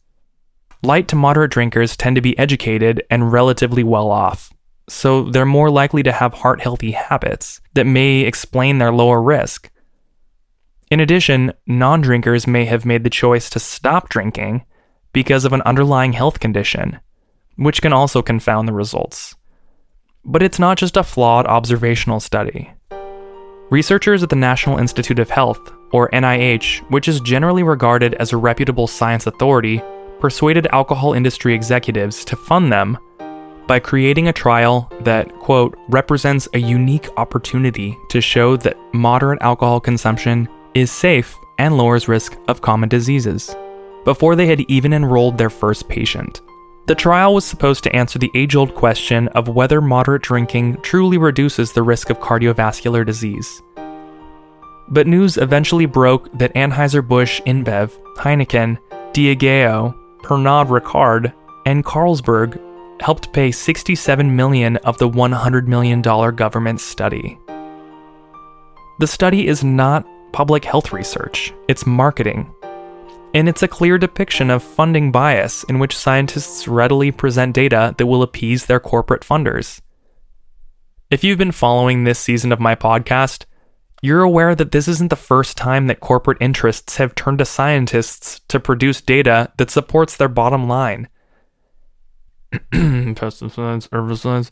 Light 0.84 1.08
to 1.08 1.16
moderate 1.16 1.50
drinkers 1.50 1.96
tend 1.96 2.14
to 2.14 2.22
be 2.22 2.38
educated 2.38 3.02
and 3.10 3.32
relatively 3.32 3.82
well 3.82 4.12
off, 4.12 4.52
so 4.88 5.24
they're 5.24 5.44
more 5.44 5.72
likely 5.72 6.04
to 6.04 6.12
have 6.12 6.34
heart 6.34 6.60
healthy 6.60 6.92
habits 6.92 7.60
that 7.74 7.84
may 7.84 8.20
explain 8.20 8.78
their 8.78 8.92
lower 8.92 9.20
risk. 9.20 9.72
In 10.88 11.00
addition, 11.00 11.52
non 11.66 12.00
drinkers 12.00 12.46
may 12.46 12.64
have 12.66 12.86
made 12.86 13.02
the 13.02 13.10
choice 13.10 13.50
to 13.50 13.58
stop 13.58 14.08
drinking 14.08 14.64
because 15.12 15.44
of 15.44 15.52
an 15.52 15.62
underlying 15.62 16.12
health 16.12 16.38
condition, 16.38 17.00
which 17.56 17.82
can 17.82 17.92
also 17.92 18.22
confound 18.22 18.68
the 18.68 18.72
results. 18.72 19.34
But 20.24 20.44
it's 20.44 20.60
not 20.60 20.78
just 20.78 20.96
a 20.96 21.02
flawed 21.02 21.48
observational 21.48 22.20
study. 22.20 22.72
Researchers 23.72 24.22
at 24.22 24.28
the 24.28 24.36
National 24.36 24.76
Institute 24.76 25.18
of 25.18 25.30
Health, 25.30 25.72
or 25.92 26.10
NIH, 26.10 26.80
which 26.90 27.08
is 27.08 27.20
generally 27.20 27.62
regarded 27.62 28.12
as 28.16 28.30
a 28.30 28.36
reputable 28.36 28.86
science 28.86 29.26
authority, 29.26 29.80
persuaded 30.20 30.66
alcohol 30.72 31.14
industry 31.14 31.54
executives 31.54 32.22
to 32.26 32.36
fund 32.36 32.70
them 32.70 32.98
by 33.66 33.80
creating 33.80 34.28
a 34.28 34.32
trial 34.34 34.92
that, 35.00 35.32
quote, 35.38 35.74
represents 35.88 36.46
a 36.52 36.58
unique 36.58 37.08
opportunity 37.16 37.96
to 38.10 38.20
show 38.20 38.58
that 38.58 38.76
moderate 38.92 39.40
alcohol 39.40 39.80
consumption 39.80 40.46
is 40.74 40.92
safe 40.92 41.34
and 41.58 41.78
lowers 41.78 42.08
risk 42.08 42.36
of 42.48 42.60
common 42.60 42.90
diseases, 42.90 43.56
before 44.04 44.36
they 44.36 44.48
had 44.48 44.60
even 44.68 44.92
enrolled 44.92 45.38
their 45.38 45.48
first 45.48 45.88
patient. 45.88 46.42
The 46.86 46.96
trial 46.96 47.34
was 47.34 47.44
supposed 47.44 47.84
to 47.84 47.94
answer 47.94 48.18
the 48.18 48.30
age 48.34 48.56
old 48.56 48.74
question 48.74 49.28
of 49.28 49.48
whether 49.48 49.80
moderate 49.80 50.22
drinking 50.22 50.78
truly 50.82 51.16
reduces 51.16 51.72
the 51.72 51.82
risk 51.82 52.10
of 52.10 52.18
cardiovascular 52.18 53.06
disease. 53.06 53.62
But 54.88 55.06
news 55.06 55.36
eventually 55.36 55.86
broke 55.86 56.36
that 56.38 56.52
Anheuser-Busch 56.54 57.40
InBev, 57.42 57.96
Heineken, 58.16 58.78
Diageo, 59.12 59.94
Pernod 60.24 60.68
Ricard, 60.68 61.32
and 61.66 61.84
Carlsberg 61.84 62.60
helped 63.00 63.32
pay 63.32 63.52
67 63.52 64.34
million 64.34 64.76
of 64.78 64.98
the 64.98 65.08
100 65.08 65.68
million 65.68 66.02
dollar 66.02 66.32
government 66.32 66.80
study. 66.80 67.38
The 68.98 69.06
study 69.06 69.46
is 69.46 69.62
not 69.62 70.04
public 70.32 70.64
health 70.64 70.92
research, 70.92 71.52
it's 71.68 71.86
marketing. 71.86 72.52
And 73.34 73.48
it's 73.48 73.62
a 73.62 73.68
clear 73.68 73.96
depiction 73.96 74.50
of 74.50 74.62
funding 74.62 75.10
bias 75.10 75.64
in 75.64 75.78
which 75.78 75.96
scientists 75.96 76.68
readily 76.68 77.10
present 77.10 77.54
data 77.54 77.94
that 77.96 78.06
will 78.06 78.22
appease 78.22 78.66
their 78.66 78.80
corporate 78.80 79.22
funders. 79.22 79.80
If 81.10 81.24
you've 81.24 81.38
been 81.38 81.52
following 81.52 82.04
this 82.04 82.18
season 82.18 82.52
of 82.52 82.60
my 82.60 82.74
podcast, 82.74 83.44
you're 84.02 84.22
aware 84.22 84.54
that 84.54 84.72
this 84.72 84.88
isn't 84.88 85.10
the 85.10 85.16
first 85.16 85.56
time 85.56 85.86
that 85.86 86.00
corporate 86.00 86.38
interests 86.40 86.96
have 86.96 87.14
turned 87.14 87.38
to 87.38 87.44
scientists 87.44 88.40
to 88.48 88.58
produce 88.58 89.00
data 89.00 89.52
that 89.58 89.70
supports 89.70 90.16
their 90.16 90.28
bottom 90.28 90.68
line. 90.68 91.08
Pesticides, 92.72 93.88
herbicides. 93.88 94.50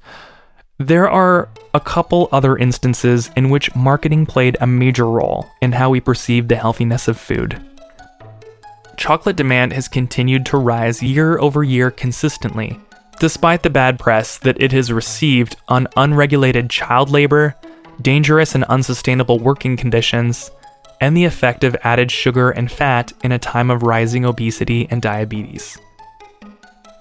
There 0.79 1.11
are 1.11 1.51
a 1.75 1.81
couple 1.81 2.29
other 2.33 2.57
instances 2.57 3.31
in 3.37 3.51
which 3.51 3.75
marketing 3.75 4.25
played 4.25 4.57
a 4.61 4.67
major 4.67 5.05
role 5.05 5.51
in 5.61 5.73
how 5.73 5.91
we 5.91 6.01
perceive 6.01 6.49
the 6.49 6.57
healthiness 6.57 7.09
of 7.09 7.19
food. 7.19 7.63
Chocolate 9.01 9.37
demand 9.37 9.73
has 9.73 9.89
continued 9.89 10.45
to 10.45 10.59
rise 10.59 11.03
year 11.03 11.39
over 11.39 11.65
year 11.65 11.91
consistently, 11.91 12.79
despite 13.19 13.63
the 13.63 13.71
bad 13.71 13.99
press 13.99 14.37
that 14.37 14.61
it 14.61 14.73
has 14.73 14.93
received 14.93 15.57
on 15.69 15.89
unregulated 15.97 16.69
child 16.69 17.09
labor, 17.09 17.57
dangerous 18.03 18.55
and 18.55 18.63
unsustainable 18.65 19.39
working 19.39 19.75
conditions, 19.75 20.51
and 21.01 21.17
the 21.17 21.25
effect 21.25 21.65
of 21.65 21.75
added 21.83 22.11
sugar 22.11 22.51
and 22.51 22.71
fat 22.71 23.11
in 23.25 23.33
a 23.33 23.39
time 23.39 23.71
of 23.71 23.85
rising 23.85 24.27
obesity 24.27 24.87
and 24.91 25.01
diabetes. 25.01 25.79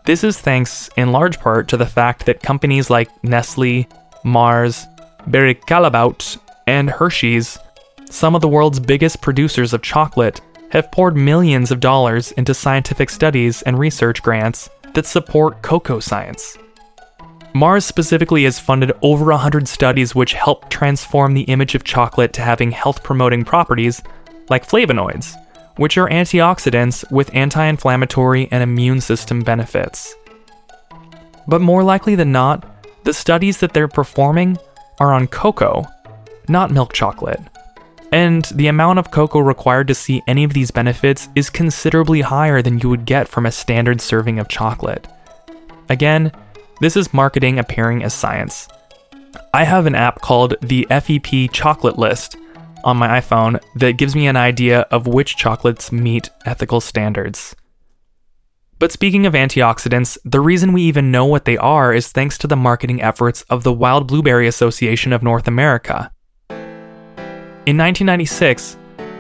This 0.06 0.24
is 0.24 0.40
thanks 0.40 0.90
in 0.96 1.12
large 1.12 1.38
part 1.42 1.68
to 1.68 1.76
the 1.76 1.86
fact 1.86 2.26
that 2.28 2.42
companies 2.42 2.90
like 2.90 3.10
Nestle, 3.26 3.86
Mars, 4.24 4.88
Barry 5.28 5.54
Callebaut, 5.54 6.38
and 6.66 6.90
Hershey's, 6.90 7.60
some 8.10 8.36
of 8.36 8.42
the 8.42 8.48
world's 8.48 8.80
biggest 8.80 9.22
producers 9.22 9.74
of 9.74 9.82
chocolate, 9.82 10.40
have 10.72 10.92
poured 10.92 11.16
millions 11.16 11.72
of 11.72 11.80
dollars 11.80 12.32
into 12.34 12.54
scientific 12.54 13.10
studies 13.10 13.62
and 13.64 13.78
research 13.78 14.22
grants 14.22 14.70
that 14.94 15.06
support 15.06 15.62
cocoa 15.62 16.00
science. 16.00 16.58
Mars 17.54 17.86
specifically 17.86 18.44
has 18.44 18.60
funded 18.60 18.92
over 19.02 19.26
100 19.26 19.68
studies 19.68 20.14
which 20.14 20.34
help 20.34 20.70
transform 20.70 21.34
the 21.34 21.44
image 21.44 21.74
of 21.74 21.84
chocolate 21.84 22.32
to 22.34 22.42
having 22.42 22.72
health 22.72 23.04
promoting 23.04 23.44
properties 23.44 24.02
like 24.50 24.68
flavonoids, 24.68 25.36
which 25.78 25.98
are 25.98 26.10
antioxidants 26.10 27.10
with 27.12 27.34
anti 27.34 27.66
inflammatory 27.66 28.48
and 28.52 28.62
immune 28.62 29.02
system 29.02 29.42
benefits. 29.42 30.16
But 31.48 31.62
more 31.62 31.84
likely 31.84 32.16
than 32.16 32.32
not, 32.32 33.04
the 33.04 33.14
studies 33.14 33.60
that 33.60 33.74
they're 33.74 33.88
performing 33.88 34.58
are 35.00 35.14
on 35.14 35.28
cocoa, 35.28 35.86
not 36.48 36.70
milk 36.70 36.94
chocolate. 36.94 37.42
And 38.12 38.46
the 38.56 38.68
amount 38.68 39.00
of 39.00 39.12
cocoa 39.12 39.40
required 39.40 39.88
to 39.88 39.96
see 39.96 40.24
any 40.28 40.44
of 40.44 40.54
these 40.54 40.72
benefits 40.72 41.30
is 41.36 41.50
considerably 41.50 42.22
higher 42.22 42.62
than 42.62 42.80
you 42.80 42.90
would 42.90 43.06
get 43.06 43.28
from 43.28 43.46
a 43.46 43.52
standard 43.52 44.02
serving 44.02 44.40
of 44.40 44.48
chocolate. 44.48 45.08
Again, 45.90 46.32
this 46.82 46.96
is 46.96 47.14
marketing 47.14 47.60
appearing 47.60 48.04
as 48.04 48.14
science. 48.14 48.68
I 49.54 49.64
have 49.64 49.86
an 49.86 49.96
app 49.96 50.22
called 50.22 50.56
the 50.62 50.88
FEP 50.90 51.52
Chocolate 51.52 52.00
List 52.00 52.38
on 52.84 52.98
my 52.98 53.20
iPhone 53.20 53.62
that 53.76 53.98
gives 53.98 54.16
me 54.16 54.28
an 54.28 54.38
idea 54.38 54.82
of 54.92 55.08
which 55.08 55.38
chocolates 55.38 55.92
meet 55.92 56.30
ethical 56.46 56.82
standards. 56.82 57.56
But 58.80 58.94
speaking 58.94 59.26
of 59.26 59.34
antioxidants, 59.34 60.18
the 60.24 60.40
reason 60.40 60.72
we 60.72 60.84
even 60.84 61.12
know 61.12 61.26
what 61.26 61.44
they 61.44 61.58
are 61.58 61.94
is 61.94 62.12
thanks 62.12 62.38
to 62.40 62.48
the 62.48 62.56
marketing 62.56 63.02
efforts 63.02 63.42
of 63.44 63.64
the 63.64 63.74
Wild 63.74 64.08
Blueberry 64.08 64.48
Association 64.48 65.12
of 65.12 65.22
North 65.22 65.48
America. 65.48 66.12
In 67.70 67.78
1996, 67.78 68.78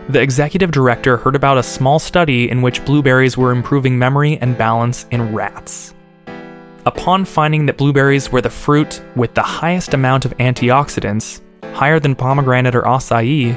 the 0.09 0.19
executive 0.19 0.71
director 0.71 1.17
heard 1.17 1.35
about 1.35 1.59
a 1.59 1.61
small 1.61 1.99
study 1.99 2.49
in 2.49 2.63
which 2.63 2.83
blueberries 2.83 3.37
were 3.37 3.51
improving 3.51 3.99
memory 3.99 4.39
and 4.41 4.57
balance 4.57 5.05
in 5.11 5.35
rats. 5.35 5.93
Upon 6.87 7.25
finding 7.25 7.67
that 7.67 7.77
blueberries 7.77 8.31
were 8.31 8.41
the 8.41 8.49
fruit 8.49 9.03
with 9.15 9.35
the 9.35 9.43
highest 9.43 9.93
amount 9.93 10.25
of 10.25 10.35
antioxidants, 10.39 11.41
higher 11.75 11.99
than 11.99 12.15
pomegranate 12.15 12.73
or 12.73 12.81
acai, 12.81 13.55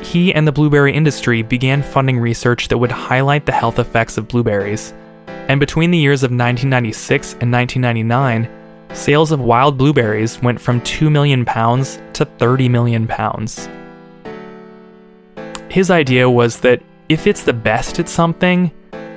he 0.00 0.32
and 0.32 0.46
the 0.46 0.52
blueberry 0.52 0.94
industry 0.94 1.42
began 1.42 1.82
funding 1.82 2.20
research 2.20 2.68
that 2.68 2.78
would 2.78 2.92
highlight 2.92 3.46
the 3.46 3.58
health 3.60 3.80
effects 3.80 4.16
of 4.16 4.28
blueberries. 4.28 4.94
And 5.26 5.58
between 5.58 5.90
the 5.90 5.98
years 5.98 6.22
of 6.22 6.30
1996 6.30 7.32
and 7.40 7.50
1999, 7.50 8.48
sales 8.94 9.32
of 9.32 9.40
wild 9.40 9.76
blueberries 9.76 10.40
went 10.40 10.60
from 10.60 10.80
2 10.82 11.10
million 11.10 11.44
pounds 11.44 12.00
to 12.12 12.24
30 12.24 12.68
million 12.68 13.08
pounds. 13.08 13.68
His 15.70 15.90
idea 15.90 16.28
was 16.28 16.60
that 16.60 16.82
if 17.08 17.26
it's 17.26 17.42
the 17.42 17.52
best 17.52 17.98
at 17.98 18.08
something, 18.08 18.70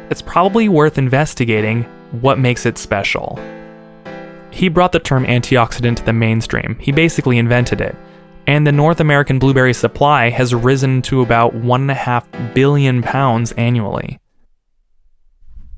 it's 0.10 0.22
probably 0.22 0.70
worth 0.70 0.98
investigating 0.98 1.84
what 2.22 2.39
makes 2.39 2.66
it 2.66 2.78
special. 2.78 3.39
He 4.52 4.70
brought 4.70 4.92
the 4.92 5.00
term 5.00 5.26
antioxidant 5.26 5.98
to 5.98 6.06
the 6.06 6.13
mainstream, 6.13 6.78
he 6.80 6.92
basically 6.92 7.38
invented 7.38 7.82
it 7.82 7.96
and 8.48 8.68
the 8.68 8.72
North 8.72 9.00
American 9.00 9.39
blueberry 9.39 9.74
supply 9.74 10.30
has 10.30 10.54
risen 10.54 11.02
to 11.04 11.22
about 11.22 11.54
1.5 11.54 12.54
billion 12.54 13.02
pounds 13.02 13.52
annually. 13.54 14.20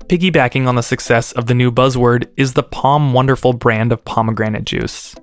Piggybacking 0.06 0.66
on 0.66 0.74
the 0.74 0.82
success 0.82 1.32
of 1.32 1.46
the 1.46 1.54
new 1.54 1.70
buzzword 1.70 2.28
is 2.36 2.52
the 2.52 2.62
POM 2.62 3.12
Wonderful 3.12 3.52
brand 3.52 3.92
of 3.92 4.04
pomegranate 4.04 4.64
juice. 4.64 5.14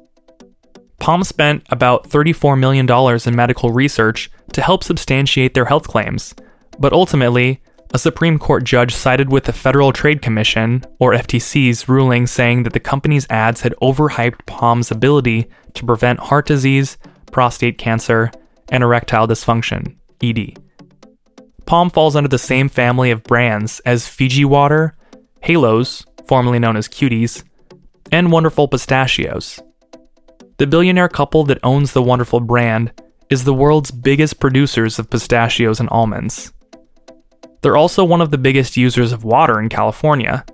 POM 1.04 1.26
spent 1.26 1.66
about 1.70 2.10
$34 2.10 2.58
million 2.58 2.90
in 3.28 3.36
medical 3.36 3.72
research 3.72 4.32
to 4.54 4.62
help 4.62 4.86
substantiate 4.86 5.54
their 5.54 5.66
health 5.66 5.86
claims, 5.86 6.34
but 6.80 6.94
ultimately, 6.94 7.62
a 7.94 8.00
Supreme 8.00 8.40
Court 8.40 8.64
judge 8.64 8.96
sided 8.96 9.30
with 9.30 9.44
the 9.44 9.52
Federal 9.52 9.92
Trade 9.92 10.22
Commission, 10.22 10.82
or 11.00 11.12
FTC's, 11.12 11.90
ruling 11.90 12.26
saying 12.26 12.64
that 12.64 12.72
the 12.72 12.80
company's 12.80 13.28
ads 13.30 13.60
had 13.60 13.76
overhyped 13.82 14.46
POM's 14.46 14.92
ability 14.92 15.50
to 15.74 15.86
prevent 15.86 16.22
heart 16.22 16.46
disease, 16.46 16.98
prostate 17.34 17.78
cancer, 17.78 18.32
and 18.70 18.82
erectile 18.82 19.28
dysfunction, 19.28 19.98
ED. 20.24 20.58
POM 21.66 21.90
falls 21.90 22.16
under 22.16 22.30
the 22.30 22.40
same 22.40 22.70
family 22.70 23.12
of 23.12 23.24
brands 23.24 23.82
as 23.82 24.08
Fiji 24.08 24.46
Water, 24.46 24.96
Halos, 25.42 26.06
formerly 26.30 26.60
known 26.60 26.78
as 26.78 26.88
Cuties, 26.88 27.44
and 28.10 28.32
Wonderful 28.32 28.70
Pistachios. 28.70 29.60
The 30.64 30.68
billionaire 30.68 31.10
couple 31.10 31.44
that 31.44 31.60
owns 31.62 31.92
the 31.92 32.02
Wonderful 32.02 32.40
brand 32.40 32.94
is 33.30 33.44
the 33.44 33.54
world's 33.54 33.92
biggest 33.92 34.40
producers 34.40 34.98
of 34.98 35.10
pistachios 35.10 35.82
and 35.82 35.90
almonds. 35.90 36.54
They're 37.60 37.76
also 37.76 38.06
one 38.06 38.22
of 38.22 38.32
the 38.32 38.38
biggest 38.38 38.78
users 38.78 39.12
of 39.12 39.26
water 39.26 39.60
in 39.60 39.68
California, 39.68 40.46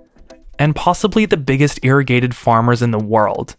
and 0.58 0.74
possibly 0.74 1.26
the 1.26 1.36
biggest 1.36 1.78
irrigated 1.84 2.34
farmers 2.34 2.82
in 2.82 2.90
the 2.90 2.98
world. 2.98 3.54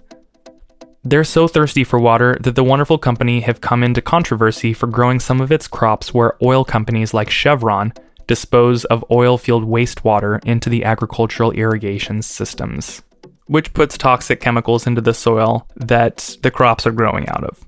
They're 1.05 1.23
so 1.23 1.47
thirsty 1.47 1.85
for 1.85 1.99
water 1.99 2.37
that 2.41 2.55
the 2.55 2.65
wonderful 2.65 2.97
company 2.97 3.39
have 3.39 3.61
come 3.61 3.81
into 3.81 4.01
controversy 4.01 4.73
for 4.73 4.87
growing 4.87 5.21
some 5.21 5.39
of 5.39 5.53
its 5.53 5.69
crops 5.69 6.13
where 6.13 6.35
oil 6.43 6.65
companies 6.65 7.13
like 7.13 7.29
Chevron 7.29 7.93
dispose 8.27 8.83
of 8.83 9.05
oil 9.09 9.37
field 9.37 9.63
wastewater 9.63 10.43
into 10.43 10.69
the 10.69 10.83
agricultural 10.83 11.53
irrigation 11.53 12.21
systems, 12.21 13.03
which 13.51 13.73
puts 13.73 13.97
toxic 13.97 14.39
chemicals 14.39 14.87
into 14.87 15.01
the 15.01 15.13
soil 15.13 15.67
that 15.75 16.37
the 16.41 16.49
crops 16.49 16.87
are 16.87 16.91
growing 16.93 17.27
out 17.27 17.43
of. 17.43 17.59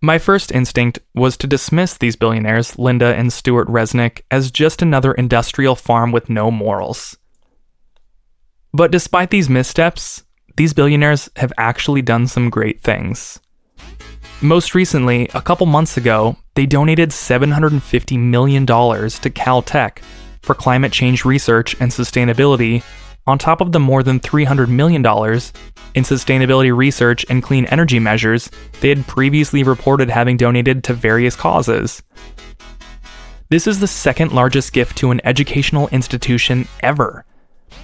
My 0.00 0.16
first 0.16 0.52
instinct 0.52 1.00
was 1.12 1.36
to 1.38 1.48
dismiss 1.48 1.98
these 1.98 2.14
billionaires, 2.14 2.78
Linda 2.78 3.12
and 3.16 3.32
Stuart 3.32 3.66
Resnick, 3.66 4.20
as 4.30 4.52
just 4.52 4.80
another 4.80 5.12
industrial 5.12 5.74
farm 5.74 6.12
with 6.12 6.30
no 6.30 6.52
morals. 6.52 7.18
But 8.72 8.92
despite 8.92 9.30
these 9.30 9.50
missteps, 9.50 10.22
these 10.56 10.72
billionaires 10.72 11.28
have 11.34 11.52
actually 11.58 12.02
done 12.02 12.28
some 12.28 12.48
great 12.48 12.80
things. 12.80 13.40
Most 14.40 14.72
recently, 14.72 15.28
a 15.34 15.42
couple 15.42 15.66
months 15.66 15.96
ago, 15.96 16.36
they 16.54 16.64
donated 16.64 17.10
$750 17.10 18.18
million 18.20 18.66
to 18.66 19.30
Caltech 19.30 19.98
for 20.42 20.54
climate 20.54 20.92
change 20.92 21.24
research 21.24 21.74
and 21.80 21.90
sustainability, 21.90 22.84
on 23.26 23.38
top 23.38 23.60
of 23.60 23.72
the 23.72 23.80
more 23.80 24.02
than 24.02 24.20
$300 24.20 24.68
million 24.68 25.02
in 25.94 26.02
sustainability 26.02 26.76
research 26.76 27.24
and 27.28 27.42
clean 27.42 27.66
energy 27.66 27.98
measures 27.98 28.50
they 28.80 28.88
had 28.88 29.06
previously 29.06 29.62
reported 29.62 30.10
having 30.10 30.36
donated 30.36 30.84
to 30.84 30.94
various 30.94 31.36
causes. 31.36 32.02
This 33.48 33.66
is 33.66 33.80
the 33.80 33.86
second 33.86 34.32
largest 34.32 34.72
gift 34.72 34.96
to 34.98 35.10
an 35.10 35.20
educational 35.24 35.88
institution 35.88 36.66
ever 36.80 37.24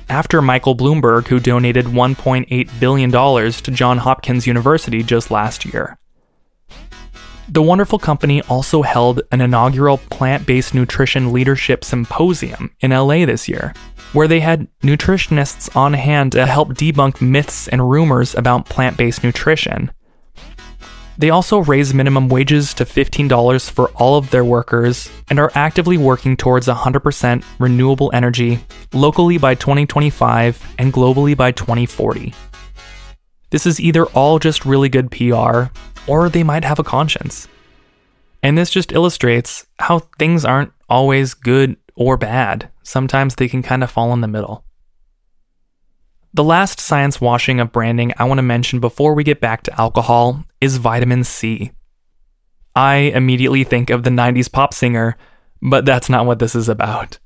after 0.08 0.40
Michael 0.40 0.76
Bloomberg, 0.76 1.26
who 1.28 1.40
donated 1.40 1.86
$1.8 1.86 2.80
billion 2.80 3.10
to 3.10 3.70
Johns 3.70 4.00
Hopkins 4.00 4.46
University 4.46 5.02
just 5.02 5.30
last 5.30 5.64
year. 5.64 5.98
The 7.50 7.62
wonderful 7.62 7.98
company 7.98 8.42
also 8.42 8.82
held 8.82 9.22
an 9.32 9.40
inaugural 9.40 9.98
plant 9.98 10.46
based 10.46 10.74
nutrition 10.74 11.32
leadership 11.32 11.82
symposium 11.82 12.70
in 12.80 12.90
LA 12.90 13.24
this 13.24 13.48
year, 13.48 13.72
where 14.12 14.28
they 14.28 14.40
had 14.40 14.68
nutritionists 14.82 15.74
on 15.76 15.92
hand 15.92 16.32
to 16.32 16.46
help 16.46 16.70
debunk 16.70 17.20
myths 17.20 17.68
and 17.68 17.90
rumors 17.90 18.34
about 18.34 18.66
plant 18.66 18.96
based 18.96 19.22
nutrition. 19.22 19.90
They 21.18 21.30
also 21.30 21.58
raised 21.58 21.94
minimum 21.94 22.28
wages 22.28 22.72
to 22.74 22.84
$15 22.84 23.70
for 23.70 23.88
all 23.96 24.16
of 24.16 24.30
their 24.30 24.44
workers 24.44 25.10
and 25.28 25.40
are 25.40 25.50
actively 25.56 25.98
working 25.98 26.36
towards 26.36 26.68
100% 26.68 27.44
renewable 27.58 28.10
energy 28.14 28.60
locally 28.92 29.36
by 29.36 29.56
2025 29.56 30.74
and 30.78 30.92
globally 30.92 31.36
by 31.36 31.50
2040. 31.50 32.32
This 33.50 33.66
is 33.66 33.80
either 33.80 34.06
all 34.06 34.38
just 34.38 34.64
really 34.64 34.88
good 34.88 35.10
PR, 35.10 35.64
or 36.06 36.28
they 36.28 36.44
might 36.44 36.64
have 36.64 36.78
a 36.78 36.84
conscience. 36.84 37.48
And 38.42 38.56
this 38.56 38.70
just 38.70 38.92
illustrates 38.92 39.66
how 39.80 40.00
things 40.18 40.44
aren't 40.44 40.72
always 40.88 41.34
good 41.34 41.76
or 41.98 42.16
bad. 42.16 42.70
Sometimes 42.82 43.34
they 43.34 43.48
can 43.48 43.62
kind 43.62 43.82
of 43.82 43.90
fall 43.90 44.12
in 44.14 44.22
the 44.22 44.28
middle. 44.28 44.64
The 46.32 46.44
last 46.44 46.78
science 46.78 47.20
washing 47.20 47.58
of 47.58 47.72
branding 47.72 48.12
I 48.16 48.24
want 48.24 48.38
to 48.38 48.42
mention 48.42 48.80
before 48.80 49.14
we 49.14 49.24
get 49.24 49.40
back 49.40 49.64
to 49.64 49.80
alcohol 49.80 50.44
is 50.60 50.76
vitamin 50.76 51.24
C. 51.24 51.72
I 52.76 52.94
immediately 53.14 53.64
think 53.64 53.90
of 53.90 54.04
the 54.04 54.10
90s 54.10 54.50
pop 54.50 54.72
singer, 54.72 55.16
but 55.60 55.84
that's 55.84 56.08
not 56.08 56.26
what 56.26 56.38
this 56.38 56.54
is 56.54 56.68
about. 56.68 57.18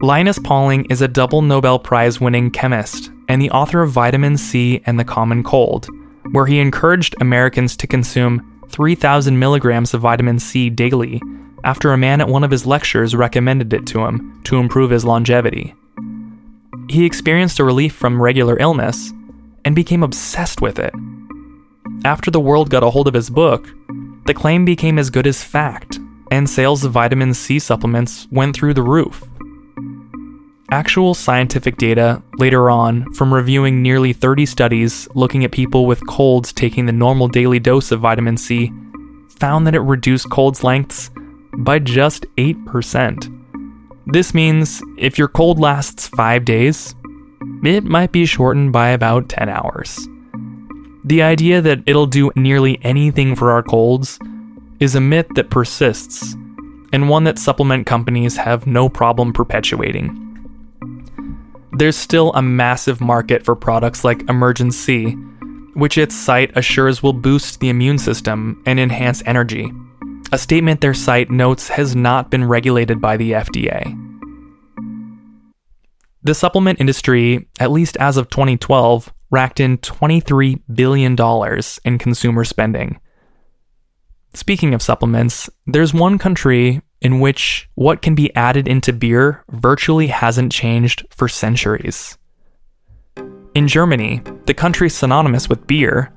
Linus 0.00 0.38
Pauling 0.40 0.86
is 0.86 1.00
a 1.00 1.08
double 1.08 1.40
Nobel 1.40 1.78
Prize 1.78 2.20
winning 2.20 2.50
chemist 2.50 3.10
and 3.28 3.40
the 3.40 3.50
author 3.50 3.80
of 3.80 3.92
Vitamin 3.92 4.36
C 4.36 4.82
and 4.86 4.98
the 4.98 5.04
Common 5.04 5.44
Cold, 5.44 5.86
where 6.32 6.46
he 6.46 6.58
encouraged 6.58 7.14
Americans 7.20 7.76
to 7.76 7.86
consume 7.86 8.60
3,000 8.70 9.38
milligrams 9.38 9.94
of 9.94 10.00
vitamin 10.00 10.38
C 10.38 10.68
daily 10.68 11.22
after 11.64 11.92
a 11.92 11.98
man 11.98 12.20
at 12.20 12.28
one 12.28 12.44
of 12.44 12.50
his 12.50 12.66
lectures 12.66 13.16
recommended 13.16 13.72
it 13.72 13.86
to 13.86 14.04
him 14.04 14.40
to 14.44 14.58
improve 14.58 14.90
his 14.90 15.04
longevity. 15.04 15.74
He 16.88 17.06
experienced 17.06 17.58
a 17.58 17.64
relief 17.64 17.94
from 17.94 18.20
regular 18.20 18.58
illness 18.60 19.12
and 19.64 19.74
became 19.74 20.02
obsessed 20.02 20.60
with 20.60 20.78
it. 20.78 20.92
After 22.04 22.30
the 22.30 22.40
world 22.40 22.68
got 22.68 22.82
a 22.82 22.90
hold 22.90 23.08
of 23.08 23.14
his 23.14 23.30
book, 23.30 23.66
the 24.26 24.34
claim 24.34 24.66
became 24.66 24.98
as 24.98 25.08
good 25.08 25.26
as 25.26 25.42
fact, 25.42 25.98
and 26.30 26.48
sales 26.48 26.84
of 26.84 26.92
vitamin 26.92 27.32
C 27.32 27.58
supplements 27.58 28.28
went 28.30 28.54
through 28.54 28.74
the 28.74 28.82
roof. 28.82 29.24
Actual 30.70 31.14
scientific 31.14 31.76
data 31.78 32.22
later 32.36 32.68
on, 32.68 33.10
from 33.14 33.32
reviewing 33.32 33.80
nearly 33.80 34.12
30 34.12 34.44
studies 34.44 35.08
looking 35.14 35.44
at 35.44 35.52
people 35.52 35.86
with 35.86 36.06
colds 36.06 36.52
taking 36.52 36.84
the 36.84 36.92
normal 36.92 37.28
daily 37.28 37.58
dose 37.58 37.90
of 37.90 38.00
vitamin 38.00 38.36
C, 38.36 38.70
found 39.28 39.66
that 39.66 39.74
it 39.74 39.80
reduced 39.80 40.28
colds 40.30 40.62
lengths 40.64 41.10
by 41.58 41.78
just 41.78 42.26
8%. 42.36 43.30
This 44.06 44.34
means 44.34 44.82
if 44.98 45.18
your 45.18 45.28
cold 45.28 45.58
lasts 45.58 46.08
5 46.08 46.44
days, 46.44 46.94
it 47.62 47.84
might 47.84 48.12
be 48.12 48.26
shortened 48.26 48.72
by 48.72 48.90
about 48.90 49.28
10 49.28 49.48
hours. 49.48 50.08
The 51.04 51.22
idea 51.22 51.60
that 51.60 51.82
it'll 51.86 52.06
do 52.06 52.30
nearly 52.36 52.78
anything 52.82 53.36
for 53.36 53.50
our 53.50 53.62
colds 53.62 54.18
is 54.80 54.94
a 54.94 55.00
myth 55.00 55.26
that 55.34 55.50
persists, 55.50 56.34
and 56.92 57.08
one 57.08 57.24
that 57.24 57.38
supplement 57.38 57.86
companies 57.86 58.36
have 58.36 58.66
no 58.66 58.88
problem 58.88 59.32
perpetuating. 59.32 60.20
There's 61.72 61.96
still 61.96 62.32
a 62.34 62.42
massive 62.42 63.00
market 63.00 63.44
for 63.44 63.56
products 63.56 64.04
like 64.04 64.18
Emergen-C, 64.26 65.12
which 65.74 65.98
its 65.98 66.14
site 66.14 66.56
assures 66.56 67.02
will 67.02 67.12
boost 67.12 67.60
the 67.60 67.68
immune 67.68 67.98
system 67.98 68.62
and 68.64 68.78
enhance 68.78 69.22
energy 69.26 69.72
a 70.32 70.38
statement 70.38 70.80
their 70.80 70.94
site 70.94 71.30
notes 71.30 71.68
has 71.68 71.94
not 71.94 72.30
been 72.30 72.44
regulated 72.44 73.00
by 73.00 73.16
the 73.16 73.32
FDA. 73.32 74.00
The 76.22 76.34
supplement 76.34 76.80
industry, 76.80 77.48
at 77.60 77.70
least 77.70 77.96
as 77.98 78.16
of 78.16 78.30
2012, 78.30 79.12
racked 79.30 79.60
in 79.60 79.78
$23 79.78 80.60
billion 80.74 81.16
in 81.84 81.98
consumer 81.98 82.44
spending. 82.44 82.98
Speaking 84.32 84.74
of 84.74 84.82
supplements, 84.82 85.50
there's 85.66 85.92
one 85.92 86.18
country 86.18 86.82
in 87.00 87.20
which 87.20 87.68
what 87.74 88.00
can 88.00 88.14
be 88.14 88.34
added 88.34 88.66
into 88.66 88.92
beer 88.92 89.44
virtually 89.50 90.06
hasn't 90.06 90.50
changed 90.50 91.06
for 91.10 91.28
centuries. 91.28 92.16
In 93.54 93.68
Germany, 93.68 94.22
the 94.46 94.54
country 94.54 94.88
synonymous 94.88 95.48
with 95.48 95.66
beer, 95.66 96.12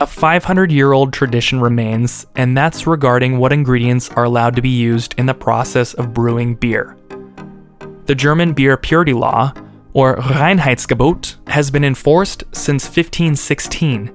a 0.00 0.06
500 0.06 0.72
year 0.72 0.92
old 0.92 1.12
tradition 1.12 1.60
remains, 1.60 2.26
and 2.36 2.56
that's 2.56 2.86
regarding 2.86 3.38
what 3.38 3.52
ingredients 3.52 4.10
are 4.10 4.24
allowed 4.24 4.56
to 4.56 4.62
be 4.62 4.68
used 4.68 5.14
in 5.18 5.26
the 5.26 5.34
process 5.34 5.94
of 5.94 6.12
brewing 6.12 6.54
beer. 6.54 6.96
The 8.06 8.14
German 8.14 8.52
beer 8.52 8.76
purity 8.76 9.12
law, 9.12 9.52
or 9.92 10.16
Reinheitsgebot, 10.16 11.36
has 11.48 11.70
been 11.70 11.84
enforced 11.84 12.44
since 12.52 12.84
1516, 12.84 14.12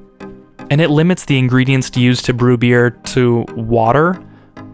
and 0.70 0.82
it 0.82 0.90
limits 0.90 1.26
the 1.26 1.40
ingredients 1.40 1.96
used 1.96 2.26
to 2.26 2.34
brew 2.34 2.58
beer 2.58 2.92
to 2.92 3.46
water, 3.56 4.22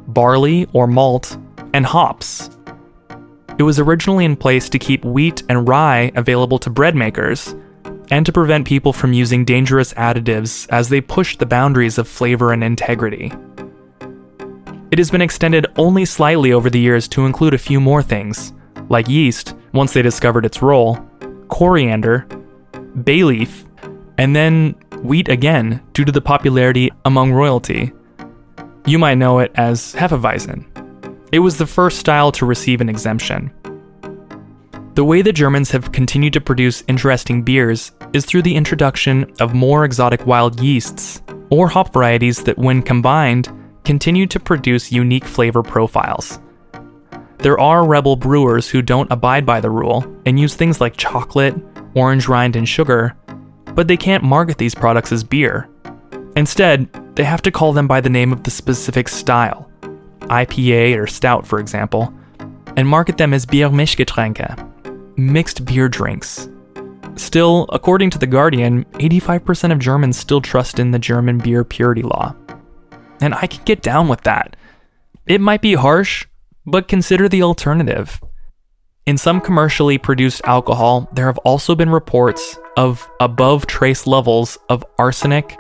barley 0.08 0.68
or 0.74 0.88
malt, 0.88 1.38
and 1.74 1.86
hops. 1.86 2.50
It 3.58 3.64
was 3.64 3.80
originally 3.80 4.26
in 4.26 4.36
place 4.36 4.68
to 4.70 4.80
keep 4.80 5.06
wheat 5.06 5.44
and 5.48 5.68
rye 5.68 6.12
available 6.16 6.60
to 6.60 6.70
bread 6.70 6.96
makers 6.96 7.56
and 8.12 8.26
to 8.26 8.32
prevent 8.32 8.68
people 8.68 8.94
from 8.94 9.14
using 9.14 9.46
dangerous 9.46 9.94
additives 9.94 10.68
as 10.70 10.90
they 10.90 11.02
push 11.02 11.38
the 11.38 11.46
boundaries 11.46 11.98
of 11.98 12.08
flavor 12.08 12.52
and 12.54 12.64
integrity. 12.64 13.32
It 14.92 15.00
has 15.00 15.12
been 15.12 15.22
extended 15.22 15.66
only 15.78 16.06
slightly 16.06 16.54
over 16.54 16.70
the 16.70 16.80
years 16.80 17.08
to 17.10 17.26
include 17.26 17.54
a 17.54 17.58
few 17.58 17.82
more 17.82 18.02
things, 18.02 18.54
like 18.90 19.10
yeast, 19.10 19.56
once 19.74 19.94
they 19.94 20.02
discovered 20.02 20.46
its 20.46 20.62
role, 20.62 20.98
coriander, 21.50 22.28
bay 23.04 23.24
leaf, 23.24 23.66
and 24.18 24.36
then 24.36 24.76
wheat 25.04 25.28
again 25.28 25.82
due 25.94 26.06
to 26.06 26.12
the 26.12 26.22
popularity 26.22 26.92
among 27.04 27.34
royalty. 27.34 27.92
You 28.86 29.00
might 29.00 29.16
know 29.18 29.40
it 29.40 29.52
as 29.56 29.94
Hefeweizen. 29.96 30.66
It 31.32 31.40
was 31.40 31.58
the 31.58 31.68
first 31.68 32.00
style 32.00 32.32
to 32.34 32.46
receive 32.46 32.82
an 32.82 32.90
exemption. 32.90 33.52
The 34.94 35.04
way 35.04 35.22
the 35.22 35.34
Germans 35.34 35.72
have 35.72 35.92
continued 35.92 36.34
to 36.34 36.42
produce 36.42 36.84
interesting 36.88 37.44
beers 37.44 37.92
is 38.16 38.26
through 38.26 38.42
the 38.42 38.56
introduction 38.56 39.30
of 39.42 39.54
more 39.54 39.84
exotic 39.84 40.26
wild 40.26 40.60
yeasts, 40.62 41.22
or 41.50 41.68
hop 41.68 41.92
varieties 41.92 42.44
that, 42.44 42.58
when 42.58 42.82
combined, 42.82 43.50
continue 43.84 44.26
to 44.26 44.40
produce 44.40 44.92
unique 44.92 45.26
flavor 45.26 45.62
profiles. 45.62 46.40
There 47.40 47.60
are 47.60 47.86
rebel 47.86 48.16
brewers 48.16 48.70
who 48.70 48.82
don't 48.82 49.12
abide 49.12 49.46
by 49.46 49.60
the 49.60 49.70
rule 49.70 50.06
and 50.26 50.40
use 50.40 50.56
things 50.56 50.80
like 50.80 50.96
chocolate, 50.96 51.56
orange 51.94 52.30
rind, 52.30 52.56
and 52.56 52.68
sugar, 52.68 53.16
but 53.74 53.90
they 53.90 53.98
can't 53.98 54.24
market 54.24 54.58
these 54.58 54.74
products 54.74 55.12
as 55.12 55.24
beer. 55.24 55.70
Instead, 56.38 56.90
they 57.16 57.26
have 57.26 57.42
to 57.42 57.52
call 57.52 57.74
them 57.74 57.88
by 57.88 58.00
the 58.00 58.10
name 58.10 58.32
of 58.32 58.44
the 58.44 58.52
specific 58.52 59.10
style, 59.10 59.70
IPA 60.22 60.98
or 60.98 61.06
stout, 61.06 61.46
for 61.46 61.60
example, 61.60 62.14
and 62.78 62.88
market 62.88 63.18
them 63.18 63.34
as 63.34 63.46
Biermischgetränke, 63.46 65.18
mixed 65.18 65.66
beer 65.66 65.90
drinks. 65.90 66.48
Still, 67.16 67.66
according 67.72 68.10
to 68.12 68.18
The 68.18 68.28
Guardian, 68.28 68.84
85% 68.94 69.72
of 69.72 69.80
Germans 69.80 70.18
still 70.18 70.42
trust 70.42 70.80
in 70.80 70.92
the 70.92 71.00
German 71.00 71.38
beer 71.38 71.64
purity 71.64 72.02
law. 72.02 72.36
And 73.22 73.34
I 73.34 73.48
can 73.48 73.64
get 73.64 73.82
down 73.82 74.10
with 74.10 74.22
that. 74.24 74.56
It 75.26 75.40
might 75.40 75.62
be 75.62 75.74
harsh, 75.76 76.28
but 76.66 76.88
consider 76.90 77.30
the 77.30 77.42
alternative. 77.42 78.22
In 79.06 79.18
some 79.18 79.40
commercially 79.40 79.98
produced 79.98 80.42
alcohol, 80.46 81.10
there 81.14 81.28
have 81.28 81.38
also 81.40 81.74
been 81.74 81.90
reports 81.90 82.58
of 82.76 83.10
above 83.20 83.66
trace 83.66 84.06
levels 84.06 84.58
of 84.68 84.84
arsenic, 85.00 85.58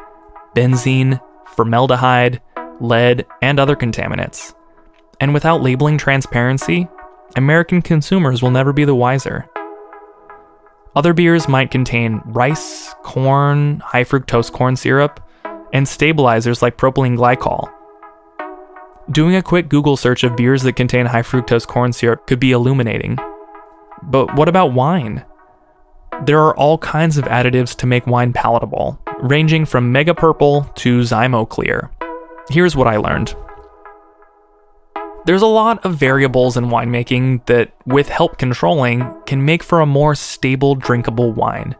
benzene, 0.56 1.22
formaldehyde, 1.56 2.42
lead, 2.82 3.26
and 3.42 3.60
other 3.60 3.76
contaminants. 3.76 4.54
And 5.22 5.34
without 5.34 5.62
labeling 5.62 5.98
transparency, 5.98 6.88
American 7.36 7.82
consumers 7.82 8.42
will 8.42 8.52
never 8.52 8.74
be 8.74 8.84
the 8.84 8.96
wiser. 8.96 9.48
Other 10.96 11.14
beers 11.14 11.50
might 11.50 11.72
contain 11.72 12.22
rice, 12.24 12.94
corn, 13.04 13.82
high 13.82 14.06
fructose 14.06 14.50
corn 14.52 14.78
syrup, 14.78 15.20
and 15.74 15.86
stabilizers 15.86 16.62
like 16.62 16.78
propylene 16.78 17.18
glycol. 17.18 17.70
Doing 19.12 19.36
a 19.36 19.44
quick 19.44 19.68
Google 19.68 19.98
search 19.98 20.24
of 20.24 20.38
beers 20.38 20.64
that 20.64 20.78
contain 20.78 21.06
high 21.06 21.22
fructose 21.22 21.68
corn 21.68 21.92
syrup 21.92 22.28
could 22.28 22.40
be 22.40 22.54
illuminating. 22.54 23.20
But 24.04 24.36
what 24.36 24.48
about 24.48 24.74
wine? 24.74 25.26
There 26.24 26.40
are 26.40 26.56
all 26.56 26.78
kinds 26.78 27.18
of 27.18 27.26
additives 27.26 27.76
to 27.78 27.86
make 27.86 28.08
wine 28.08 28.32
palatable, 28.32 28.98
ranging 29.20 29.66
from 29.66 29.92
Mega 29.92 30.14
Purple 30.14 30.64
to 30.76 31.02
Zymo 31.02 31.48
Clear. 31.48 31.92
Here's 32.50 32.76
what 32.76 32.88
I 32.88 32.96
learned 32.96 33.36
There's 35.26 35.42
a 35.42 35.48
lot 35.48 35.84
of 35.84 35.96
variables 35.96 36.56
in 36.56 36.66
winemaking 36.66 37.48
that, 37.48 37.74
with 37.88 38.08
help 38.08 38.38
controlling, 38.38 39.12
can 39.26 39.44
make 39.44 39.64
for 39.64 39.82
a 39.82 39.86
more 39.88 40.14
stable, 40.14 40.76
drinkable 40.76 41.34
wine. 41.34 41.76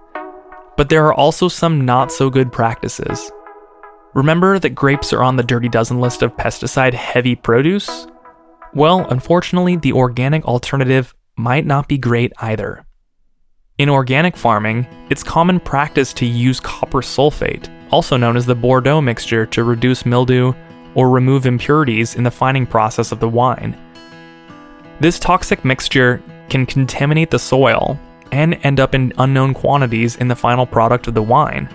But 0.78 0.90
there 0.90 1.06
are 1.06 1.14
also 1.14 1.48
some 1.48 1.86
not 1.86 2.12
so 2.12 2.32
good 2.32 2.52
practices. 2.52 3.32
Remember 4.16 4.58
that 4.58 4.72
grapes 4.72 5.14
are 5.14 5.22
on 5.22 5.36
the 5.36 5.44
Dirty 5.44 5.70
Dozen 5.70 6.02
list 6.02 6.24
of 6.24 6.36
pesticide 6.36 6.96
heavy 6.96 7.36
produce? 7.36 8.08
Well, 8.74 9.06
unfortunately, 9.12 9.76
the 9.76 9.94
organic 9.94 10.44
alternative 10.46 11.14
might 11.38 11.68
not 11.68 11.88
be 11.88 12.00
great 12.00 12.34
either. 12.40 12.84
In 13.78 13.90
organic 13.90 14.36
farming, 14.36 14.88
it's 15.12 15.22
common 15.22 15.60
practice 15.60 16.14
to 16.14 16.26
use 16.26 16.60
copper 16.60 17.02
sulfate, 17.02 17.70
also 17.92 18.18
known 18.18 18.38
as 18.38 18.48
the 18.48 18.56
Bordeaux 18.56 19.02
mixture, 19.02 19.46
to 19.48 19.64
reduce 19.64 20.04
mildew 20.04 20.54
or 20.96 21.10
remove 21.10 21.46
impurities 21.46 22.16
in 22.16 22.24
the 22.24 22.32
fining 22.32 22.66
process 22.66 23.12
of 23.12 23.20
the 23.20 23.30
wine. 23.30 23.78
This 25.00 25.20
toxic 25.20 25.64
mixture 25.64 26.24
can 26.50 26.66
contaminate 26.66 27.30
the 27.30 27.40
soil 27.40 28.00
and 28.32 28.60
end 28.64 28.80
up 28.80 28.96
in 28.96 29.14
unknown 29.18 29.54
quantities 29.54 30.16
in 30.16 30.28
the 30.28 30.36
final 30.36 30.66
product 30.66 31.08
of 31.08 31.14
the 31.14 31.22
wine. 31.22 31.70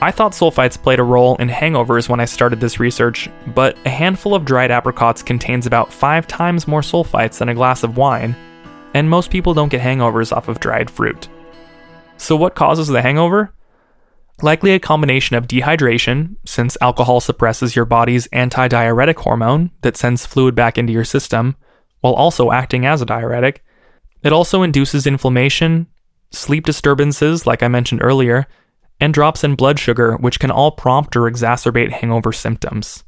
I 0.00 0.10
thought 0.10 0.32
sulfites 0.32 0.80
played 0.80 0.98
a 0.98 1.04
role 1.04 1.36
in 1.36 1.48
hangovers 1.48 2.08
when 2.08 2.20
I 2.20 2.26
started 2.26 2.60
this 2.60 2.78
research, 2.78 3.30
but 3.54 3.78
a 3.86 3.90
handful 3.90 4.34
of 4.34 4.44
dried 4.44 4.70
apricots 4.70 5.22
contains 5.22 5.66
about 5.66 5.92
five 5.92 6.26
times 6.26 6.68
more 6.68 6.82
sulfites 6.82 7.38
than 7.38 7.48
a 7.48 7.54
glass 7.54 7.82
of 7.82 7.96
wine, 7.96 8.36
and 8.92 9.08
most 9.08 9.30
people 9.30 9.54
don't 9.54 9.70
get 9.70 9.80
hangovers 9.80 10.36
off 10.36 10.48
of 10.48 10.60
dried 10.60 10.90
fruit. 10.90 11.28
So, 12.18 12.36
what 12.36 12.54
causes 12.54 12.88
the 12.88 13.00
hangover? 13.00 13.52
Likely 14.42 14.72
a 14.72 14.78
combination 14.78 15.34
of 15.34 15.48
dehydration, 15.48 16.36
since 16.44 16.76
alcohol 16.82 17.20
suppresses 17.20 17.74
your 17.74 17.86
body's 17.86 18.28
antidiuretic 18.28 19.16
hormone 19.16 19.70
that 19.80 19.96
sends 19.96 20.26
fluid 20.26 20.54
back 20.54 20.76
into 20.76 20.92
your 20.92 21.04
system, 21.04 21.56
while 22.00 22.12
also 22.12 22.52
acting 22.52 22.84
as 22.84 23.00
a 23.00 23.06
diuretic. 23.06 23.64
It 24.22 24.32
also 24.32 24.62
induces 24.62 25.06
inflammation, 25.06 25.86
sleep 26.30 26.66
disturbances, 26.66 27.46
like 27.46 27.62
I 27.62 27.68
mentioned 27.68 28.02
earlier, 28.02 28.46
and 29.00 29.14
drops 29.14 29.42
in 29.42 29.54
blood 29.54 29.78
sugar, 29.78 30.16
which 30.16 30.38
can 30.38 30.50
all 30.50 30.70
prompt 30.70 31.16
or 31.16 31.30
exacerbate 31.30 31.92
hangover 31.92 32.32
symptoms. 32.32 33.04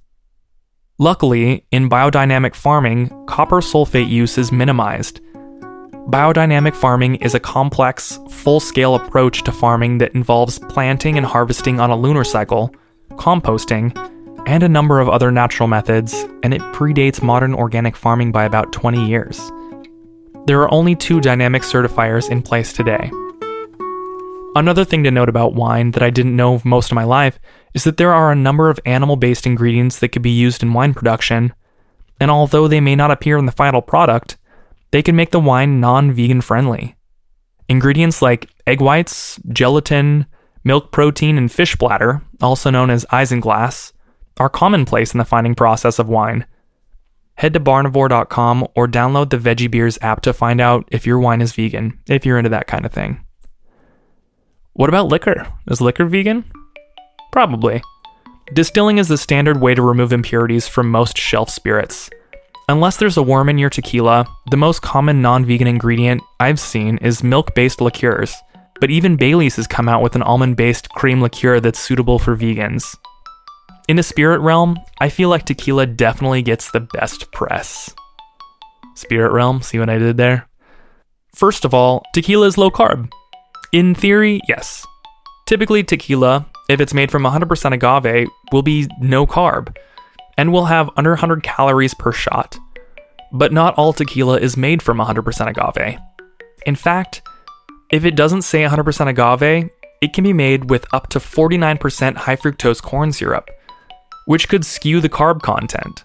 Luckily, 0.99 1.67
in 1.71 1.91
biodynamic 1.91 2.55
farming, 2.55 3.09
copper 3.27 3.61
sulfate 3.61 4.09
use 4.09 4.39
is 4.39 4.51
minimized, 4.51 5.21
Biodynamic 6.09 6.75
farming 6.75 7.17
is 7.17 7.35
a 7.35 7.41
complex, 7.41 8.19
full 8.31 8.61
scale 8.61 8.95
approach 8.95 9.43
to 9.43 9.53
farming 9.53 9.99
that 9.99 10.15
involves 10.15 10.59
planting 10.59 11.19
and 11.19 11.27
harvesting 11.27 11.81
on 11.81 11.91
a 11.91 11.97
lunar 11.97 12.25
cycle, 12.25 12.75
composting, 13.17 13.95
and 14.47 14.63
a 14.63 14.71
number 14.71 15.01
of 15.01 15.11
other 15.11 15.31
natural 15.31 15.69
methods, 15.69 16.15
and 16.43 16.55
it 16.55 16.63
predates 16.73 17.23
modern 17.23 17.53
organic 17.53 17.95
farming 17.95 18.33
by 18.33 18.45
about 18.45 18.73
20 18.73 19.07
years. 19.07 19.53
There 20.47 20.63
are 20.63 20.73
only 20.73 20.97
two 20.97 21.21
dynamic 21.21 21.61
certifiers 21.61 22.31
in 22.31 22.41
place 22.41 22.73
today. 22.73 23.11
Another 24.55 24.87
thing 24.87 25.05
to 25.05 25.11
note 25.11 25.29
about 25.29 25.53
wine 25.53 25.91
that 25.91 26.03
I 26.03 26.09
didn't 26.09 26.35
know 26.35 26.63
most 26.65 26.91
of 26.91 26.95
my 26.95 27.05
life 27.05 27.39
is 27.75 27.85
that 27.85 27.99
there 27.99 28.15
are 28.15 28.33
a 28.33 28.35
number 28.35 28.71
of 28.71 28.81
animal 28.87 29.17
based 29.17 29.47
ingredients 29.47 29.99
that 29.99 30.09
could 30.09 30.23
be 30.23 30.31
used 30.31 30.63
in 30.63 30.73
wine 30.73 30.95
production, 30.95 31.53
and 32.19 32.31
although 32.31 32.67
they 32.67 32.81
may 32.81 32.97
not 32.97 33.11
appear 33.11 33.37
in 33.37 33.45
the 33.45 33.53
final 33.53 33.83
product, 33.83 34.39
they 34.91 35.03
can 35.03 35.17
make 35.17 35.31
the 35.31 35.41
wine 35.41 35.81
non 35.81 36.13
vegan 36.13 36.41
friendly. 36.41 36.97
Ingredients 37.69 38.23
like 38.23 38.51
egg 38.67 38.81
whites, 38.81 39.39
gelatin, 39.49 40.27
milk 40.65 40.91
protein, 40.93 41.37
and 41.37 41.53
fish 41.53 41.77
bladder, 41.77 42.23
also 42.41 42.71
known 42.71 42.91
as 42.91 43.05
isinglass, 43.07 43.93
are 44.39 44.49
commonplace 44.49 45.13
in 45.13 45.19
the 45.19 45.25
fining 45.25 45.55
process 45.55 45.99
of 45.99 46.09
wine. 46.09 46.47
Head 47.35 47.55
to 47.55 47.61
barnivore.com 47.61 48.67
or 48.75 48.89
download 48.89 49.31
the 49.31 49.39
Veggie 49.39 49.71
Beers 49.71 49.99
app 50.03 50.23
to 50.23 50.33
find 50.33 50.61
out 50.61 50.89
if 50.91 51.07
your 51.07 51.21
wine 51.21 51.41
is 51.41 51.53
vegan, 51.53 51.99
if 52.09 52.27
you're 52.27 52.39
into 52.39 52.51
that 52.51 52.67
kind 52.67 52.85
of 52.85 52.93
thing. 52.93 53.25
What 54.73 54.89
about 54.89 55.09
liquor? 55.09 55.47
Is 55.69 55.81
liquor 55.81 56.07
vegan? 56.07 56.45
Probably. 57.31 57.83
Distilling 58.55 58.99
is 58.99 59.09
the 59.09 59.19
standard 59.19 59.61
way 59.61 59.75
to 59.75 59.83
remove 59.83 60.13
impurities 60.13 60.67
from 60.67 60.91
most 60.91 61.19
shelf 61.19 61.51
spirits. 61.51 62.09
Unless 62.71 62.99
there's 62.99 63.17
a 63.17 63.23
worm 63.23 63.49
in 63.49 63.57
your 63.57 63.71
tequila, 63.71 64.27
the 64.51 64.57
most 64.59 64.83
common 64.83 65.23
non 65.23 65.43
vegan 65.47 65.67
ingredient 65.67 66.23
I've 66.39 66.61
seen 66.61 66.99
is 66.99 67.23
milk 67.23 67.55
based 67.55 67.81
liqueurs, 67.81 68.35
but 68.79 68.91
even 68.91 69.17
Bailey's 69.17 69.57
has 69.57 69.67
come 69.67 69.89
out 69.89 70.03
with 70.03 70.15
an 70.15 70.23
almond 70.23 70.59
based 70.59 70.91
cream 70.91 71.23
liqueur 71.23 71.61
that's 71.61 71.79
suitable 71.79 72.19
for 72.19 72.37
vegans. 72.37 72.95
In 73.89 73.97
the 73.97 74.03
spirit 74.03 74.41
realm, 74.41 74.79
I 75.01 75.09
feel 75.09 75.31
like 75.31 75.47
tequila 75.47 75.87
definitely 75.87 76.43
gets 76.43 76.71
the 76.71 76.81
best 76.81 77.33
press. 77.33 77.95
Spirit 78.95 79.33
realm, 79.33 79.63
see 79.63 79.79
what 79.79 79.89
I 79.89 79.97
did 79.97 80.19
there? 80.19 80.47
First 81.35 81.65
of 81.65 81.73
all, 81.73 82.05
tequila 82.13 82.49
is 82.49 82.59
low 82.59 82.71
carb. 82.71 83.11
In 83.73 83.95
theory, 83.95 84.41
yes. 84.47 84.87
Typically, 85.47 85.83
tequila, 85.83 86.45
if 86.69 86.83
it's 86.83 86.93
made 86.93 87.11
from 87.11 87.23
100% 87.23 87.73
agave, 87.73 88.29
will 88.53 88.63
be 88.63 88.87
no 89.01 89.27
carb 89.27 89.75
and 90.39 90.53
will 90.53 90.65
have 90.65 90.89
under 90.97 91.11
100 91.11 91.43
calories 91.43 91.93
per 91.93 92.13
shot. 92.13 92.57
But 93.33 93.53
not 93.53 93.75
all 93.75 93.93
tequila 93.93 94.39
is 94.39 94.57
made 94.57 94.83
from 94.83 94.99
100% 94.99 95.49
agave. 95.49 95.99
In 96.65 96.77
fact, 96.77 97.21
if 97.91 98.05
it 98.05 98.17
doesn't 98.17 98.43
say 98.43 98.63
100% 98.63 99.09
agave, 99.09 99.69
it 100.01 100.13
can 100.13 100.25
be 100.25 100.33
made 100.33 100.71
with 100.71 100.87
up 100.95 101.09
to 101.09 101.19
49% 101.19 102.17
high 102.17 102.37
fructose 102.37 102.81
corn 102.81 103.13
syrup, 103.13 103.51
which 104.27 104.49
could 104.49 104.65
skew 104.65 105.01
the 105.01 105.09
carb 105.09 105.43
content. 105.43 106.03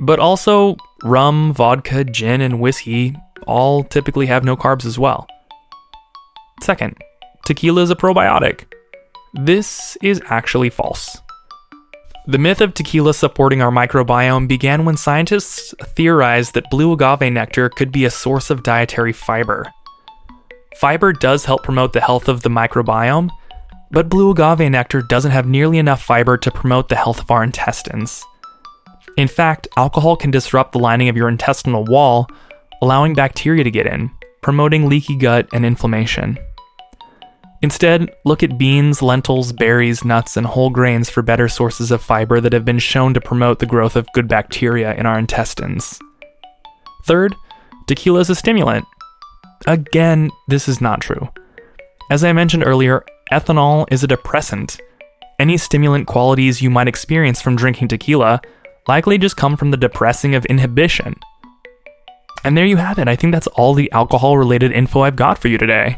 But 0.00 0.18
also, 0.18 0.76
rum, 1.04 1.52
vodka, 1.52 2.04
gin, 2.04 2.40
and 2.40 2.60
whiskey 2.60 3.14
all 3.46 3.84
typically 3.84 4.26
have 4.26 4.44
no 4.44 4.56
carbs 4.56 4.86
as 4.86 4.98
well. 4.98 5.28
Second, 6.62 6.96
tequila 7.44 7.82
is 7.82 7.90
a 7.90 7.96
probiotic. 7.96 8.64
This 9.34 9.98
is 10.02 10.22
actually 10.26 10.70
false. 10.70 11.18
The 12.26 12.38
myth 12.38 12.62
of 12.62 12.72
tequila 12.72 13.12
supporting 13.12 13.60
our 13.60 13.70
microbiome 13.70 14.48
began 14.48 14.86
when 14.86 14.96
scientists 14.96 15.74
theorized 15.94 16.54
that 16.54 16.70
blue 16.70 16.92
agave 16.92 17.30
nectar 17.30 17.68
could 17.68 17.92
be 17.92 18.06
a 18.06 18.10
source 18.10 18.48
of 18.48 18.62
dietary 18.62 19.12
fiber. 19.12 19.70
Fiber 20.76 21.12
does 21.12 21.44
help 21.44 21.62
promote 21.62 21.92
the 21.92 22.00
health 22.00 22.28
of 22.28 22.40
the 22.40 22.48
microbiome, 22.48 23.28
but 23.90 24.08
blue 24.08 24.30
agave 24.30 24.70
nectar 24.70 25.02
doesn't 25.02 25.32
have 25.32 25.46
nearly 25.46 25.76
enough 25.76 26.02
fiber 26.02 26.38
to 26.38 26.50
promote 26.50 26.88
the 26.88 26.96
health 26.96 27.20
of 27.20 27.30
our 27.30 27.44
intestines. 27.44 28.24
In 29.18 29.28
fact, 29.28 29.68
alcohol 29.76 30.16
can 30.16 30.30
disrupt 30.30 30.72
the 30.72 30.78
lining 30.78 31.10
of 31.10 31.16
your 31.18 31.28
intestinal 31.28 31.84
wall, 31.84 32.26
allowing 32.80 33.14
bacteria 33.14 33.64
to 33.64 33.70
get 33.70 33.86
in, 33.86 34.10
promoting 34.42 34.88
leaky 34.88 35.18
gut 35.18 35.46
and 35.52 35.66
inflammation. 35.66 36.38
Instead, 37.64 38.14
look 38.26 38.42
at 38.42 38.58
beans, 38.58 39.00
lentils, 39.00 39.50
berries, 39.50 40.04
nuts, 40.04 40.36
and 40.36 40.44
whole 40.46 40.68
grains 40.68 41.08
for 41.08 41.22
better 41.22 41.48
sources 41.48 41.90
of 41.90 42.02
fiber 42.02 42.38
that 42.38 42.52
have 42.52 42.66
been 42.66 42.78
shown 42.78 43.14
to 43.14 43.22
promote 43.22 43.58
the 43.58 43.64
growth 43.64 43.96
of 43.96 44.06
good 44.12 44.28
bacteria 44.28 44.94
in 44.96 45.06
our 45.06 45.18
intestines. 45.18 45.98
Third, 47.06 47.34
tequila 47.86 48.20
is 48.20 48.28
a 48.28 48.34
stimulant. 48.34 48.84
Again, 49.66 50.30
this 50.46 50.68
is 50.68 50.82
not 50.82 51.00
true. 51.00 51.26
As 52.10 52.22
I 52.22 52.34
mentioned 52.34 52.66
earlier, 52.66 53.02
ethanol 53.32 53.90
is 53.90 54.04
a 54.04 54.08
depressant. 54.08 54.78
Any 55.38 55.56
stimulant 55.56 56.06
qualities 56.06 56.60
you 56.60 56.68
might 56.68 56.86
experience 56.86 57.40
from 57.40 57.56
drinking 57.56 57.88
tequila 57.88 58.42
likely 58.88 59.16
just 59.16 59.38
come 59.38 59.56
from 59.56 59.70
the 59.70 59.78
depressing 59.78 60.34
of 60.34 60.44
inhibition. 60.44 61.14
And 62.44 62.58
there 62.58 62.66
you 62.66 62.76
have 62.76 62.98
it. 62.98 63.08
I 63.08 63.16
think 63.16 63.32
that's 63.32 63.46
all 63.46 63.72
the 63.72 63.90
alcohol 63.92 64.36
related 64.36 64.70
info 64.70 65.00
I've 65.00 65.16
got 65.16 65.38
for 65.38 65.48
you 65.48 65.56
today. 65.56 65.96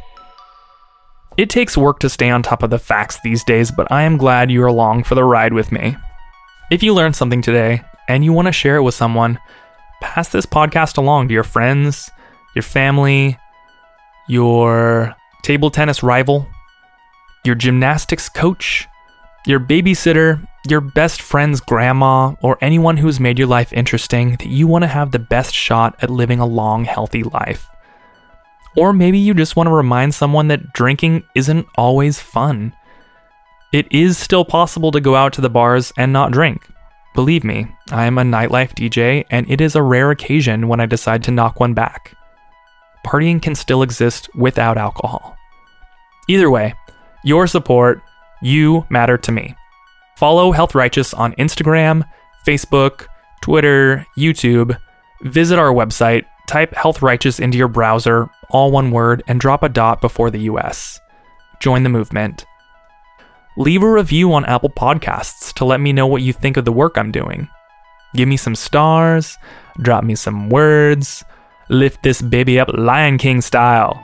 It 1.37 1.51
takes 1.51 1.77
work 1.77 1.99
to 1.99 2.09
stay 2.09 2.31
on 2.31 2.43
top 2.43 2.63
of 2.63 2.71
the 2.71 2.79
facts 2.79 3.21
these 3.21 3.45
days, 3.45 3.71
but 3.71 3.91
I 3.93 4.03
am 4.03 4.17
glad 4.17 4.51
you're 4.51 4.67
along 4.67 5.05
for 5.05 5.15
the 5.15 5.25
ride 5.25 5.53
with 5.53 5.71
me. 5.71 5.95
If 6.71 6.83
you 6.83 6.95
learned 6.95 7.15
something 7.15 7.43
today 7.43 7.83
and 8.09 8.25
you 8.25 8.33
want 8.33 8.47
to 8.47 8.53
share 8.53 8.77
it 8.77 8.83
with 8.83 8.95
someone, 8.95 9.39
pass 10.01 10.31
this 10.31 10.47
podcast 10.47 10.97
along 10.97 11.29
to 11.29 11.35
your 11.35 11.43
friends, 11.43 12.11
your 12.55 12.63
family, 12.63 13.39
your 14.29 15.15
table 15.43 15.71
tennis 15.71 16.03
rival, 16.03 16.49
your 17.45 17.55
gymnastics 17.55 18.31
coach, 18.31 18.89
your 19.47 19.61
babysitter, 19.61 20.47
your 20.67 20.81
best 20.81 21.21
friend's 21.21 21.61
grandma, 21.61 22.35
or 22.43 22.57
anyone 22.63 22.97
who's 22.97 23.21
made 23.21 23.39
your 23.39 23.47
life 23.47 23.75
interesting 23.75 24.31
that 24.33 24.49
you 24.49 24.67
want 24.67 24.83
to 24.83 24.89
have 24.89 25.13
the 25.13 25.19
best 25.19 25.55
shot 25.55 25.95
at 26.01 26.09
living 26.09 26.41
a 26.41 26.47
long, 26.47 26.85
healthy 26.85 27.23
life. 27.23 27.69
Or 28.77 28.93
maybe 28.93 29.19
you 29.19 29.35
just 29.35 29.57
want 29.57 29.69
to 29.69 29.75
remind 29.75 30.15
someone 30.15 30.49
that 30.49 30.73
drinking 30.73 31.25
isn't 31.35 31.67
always 31.77 32.21
fun. 32.21 32.75
It 33.73 33.87
is 33.91 34.19
still 34.19 34.45
possible 34.45 34.93
to 34.93 35.01
go 35.01 35.17
out 35.17 35.33
to 35.35 35.41
the 35.41 35.51
bars 35.51 35.93
and 35.97 36.13
not 36.13 36.33
drink. 36.33 36.67
Believe 37.15 37.45
me, 37.45 37.67
I 37.91 38.05
am 38.05 38.19
a 38.19 38.23
nightlife 38.23 38.75
DJ, 38.75 39.25
and 39.31 39.51
it 39.51 39.61
is 39.63 39.75
a 39.75 39.83
rare 39.83 40.11
occasion 40.11 40.69
when 40.69 40.81
I 40.81 40.87
decide 40.87 41.23
to 41.25 41.31
knock 41.31 41.59
one 41.59 41.73
back. 41.73 42.15
Partying 43.07 43.41
can 43.41 43.55
still 43.55 43.83
exist 43.83 44.29
without 44.35 44.77
alcohol. 44.77 45.37
Either 46.29 46.51
way, 46.51 46.75
your 47.25 47.47
support, 47.47 48.03
you 48.43 48.85
matter 48.91 49.17
to 49.17 49.33
me. 49.33 49.57
Follow 50.17 50.53
Health 50.53 50.75
Righteous 50.75 51.15
on 51.15 51.33
Instagram, 51.35 52.07
Facebook, 52.47 53.07
Twitter, 53.41 54.07
YouTube, 54.19 54.79
visit 55.23 55.59
our 55.59 55.73
website, 55.73 56.25
type 56.47 56.75
Health 56.75 57.03
Righteous 57.03 57.39
into 57.39 57.59
your 57.59 57.69
browser, 57.69 58.29
all 58.51 58.71
one 58.71 58.91
word, 58.91 59.23
and 59.27 59.41
drop 59.41 59.63
a 59.63 59.69
dot 59.69 60.01
before 60.01 60.31
the 60.31 60.41
US. 60.41 61.01
Join 61.61 61.83
the 61.83 61.89
movement. 61.89 62.45
Leave 63.57 63.83
a 63.83 63.91
review 63.91 64.33
on 64.33 64.45
Apple 64.45 64.71
Podcasts 64.71 65.53
to 65.55 65.65
let 65.65 65.81
me 65.81 65.93
know 65.93 66.07
what 66.07 66.23
you 66.23 66.33
think 66.33 66.57
of 66.57 66.65
the 66.65 66.73
work 66.73 66.99
I'm 66.99 67.11
doing. 67.11 67.49
Give 68.15 68.29
me 68.29 68.37
some 68.37 68.55
stars, 68.55 69.39
drop 69.81 70.05
me 70.05 70.15
some 70.15 70.49
words, 70.49 71.25
lift 71.69 72.03
this 72.03 72.21
baby 72.21 72.61
up 72.61 72.69
Lion 72.75 73.19
King 73.19 73.41
style. 73.41 74.03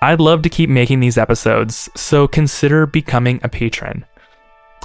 I'd 0.00 0.20
love 0.20 0.42
to 0.42 0.48
keep 0.48 0.70
making 0.70 1.00
these 1.00 1.18
episodes, 1.18 1.88
so 1.96 2.28
consider 2.28 2.86
becoming 2.86 3.40
a 3.42 3.48
patron. 3.48 4.04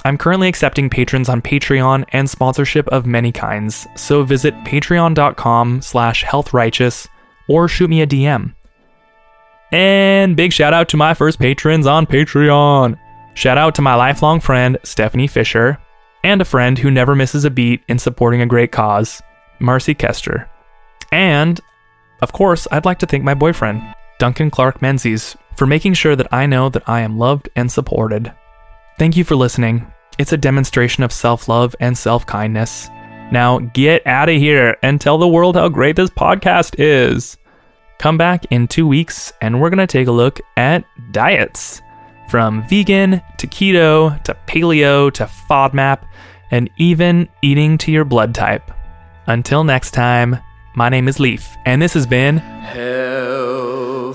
I'm 0.06 0.18
currently 0.18 0.48
accepting 0.48 0.90
patrons 0.90 1.30
on 1.30 1.40
Patreon 1.40 2.04
and 2.12 2.28
sponsorship 2.28 2.86
of 2.88 3.06
many 3.06 3.32
kinds, 3.32 3.86
so 3.96 4.22
visit 4.22 4.54
patreon.com 4.64 5.80
slash 5.80 6.22
healthrighteous 6.22 7.08
or 7.48 7.68
shoot 7.68 7.88
me 7.88 8.02
a 8.02 8.06
DM. 8.06 8.54
And 9.72 10.36
big 10.36 10.52
shout 10.52 10.74
out 10.74 10.90
to 10.90 10.98
my 10.98 11.14
first 11.14 11.38
patrons 11.38 11.86
on 11.86 12.06
Patreon. 12.06 12.98
Shout 13.32 13.56
out 13.56 13.74
to 13.76 13.82
my 13.82 13.94
lifelong 13.94 14.40
friend, 14.40 14.76
Stephanie 14.84 15.26
Fisher, 15.26 15.78
and 16.22 16.42
a 16.42 16.44
friend 16.44 16.78
who 16.78 16.90
never 16.90 17.14
misses 17.14 17.46
a 17.46 17.50
beat 17.50 17.82
in 17.88 17.98
supporting 17.98 18.42
a 18.42 18.46
great 18.46 18.72
cause, 18.72 19.22
Marcy 19.58 19.94
Kester. 19.94 20.48
And, 21.12 21.60
of 22.20 22.32
course, 22.32 22.68
I'd 22.70 22.84
like 22.84 22.98
to 22.98 23.06
thank 23.06 23.24
my 23.24 23.34
boyfriend, 23.34 23.82
Duncan 24.18 24.50
Clark 24.50 24.82
Menzies, 24.82 25.34
for 25.56 25.66
making 25.66 25.94
sure 25.94 26.14
that 26.14 26.32
I 26.32 26.44
know 26.44 26.68
that 26.68 26.86
I 26.88 27.00
am 27.00 27.18
loved 27.18 27.48
and 27.56 27.72
supported. 27.72 28.32
Thank 28.98 29.16
you 29.16 29.24
for 29.24 29.34
listening. 29.34 29.90
It's 30.18 30.32
a 30.32 30.36
demonstration 30.36 31.02
of 31.02 31.12
self 31.12 31.48
love 31.48 31.74
and 31.80 31.96
self 31.96 32.26
kindness. 32.26 32.88
Now 33.32 33.58
get 33.58 34.06
out 34.06 34.28
of 34.28 34.36
here 34.36 34.76
and 34.82 35.00
tell 35.00 35.18
the 35.18 35.28
world 35.28 35.56
how 35.56 35.68
great 35.68 35.96
this 35.96 36.10
podcast 36.10 36.76
is. 36.78 37.36
Come 37.98 38.18
back 38.18 38.44
in 38.50 38.68
two 38.68 38.86
weeks 38.86 39.32
and 39.40 39.60
we're 39.60 39.70
going 39.70 39.78
to 39.78 39.86
take 39.86 40.08
a 40.08 40.12
look 40.12 40.40
at 40.56 40.84
diets 41.12 41.80
from 42.28 42.66
vegan 42.68 43.22
to 43.38 43.46
keto 43.46 44.22
to 44.24 44.36
paleo 44.46 45.12
to 45.12 45.24
FODMAP 45.50 46.04
and 46.50 46.70
even 46.76 47.28
eating 47.42 47.78
to 47.78 47.90
your 47.90 48.04
blood 48.04 48.34
type. 48.34 48.70
Until 49.26 49.64
next 49.64 49.92
time, 49.92 50.38
my 50.76 50.88
name 50.88 51.08
is 51.08 51.18
Leaf, 51.18 51.56
and 51.64 51.80
this 51.80 51.94
has 51.94 52.06
been 52.06 52.38
Hell 52.38 54.12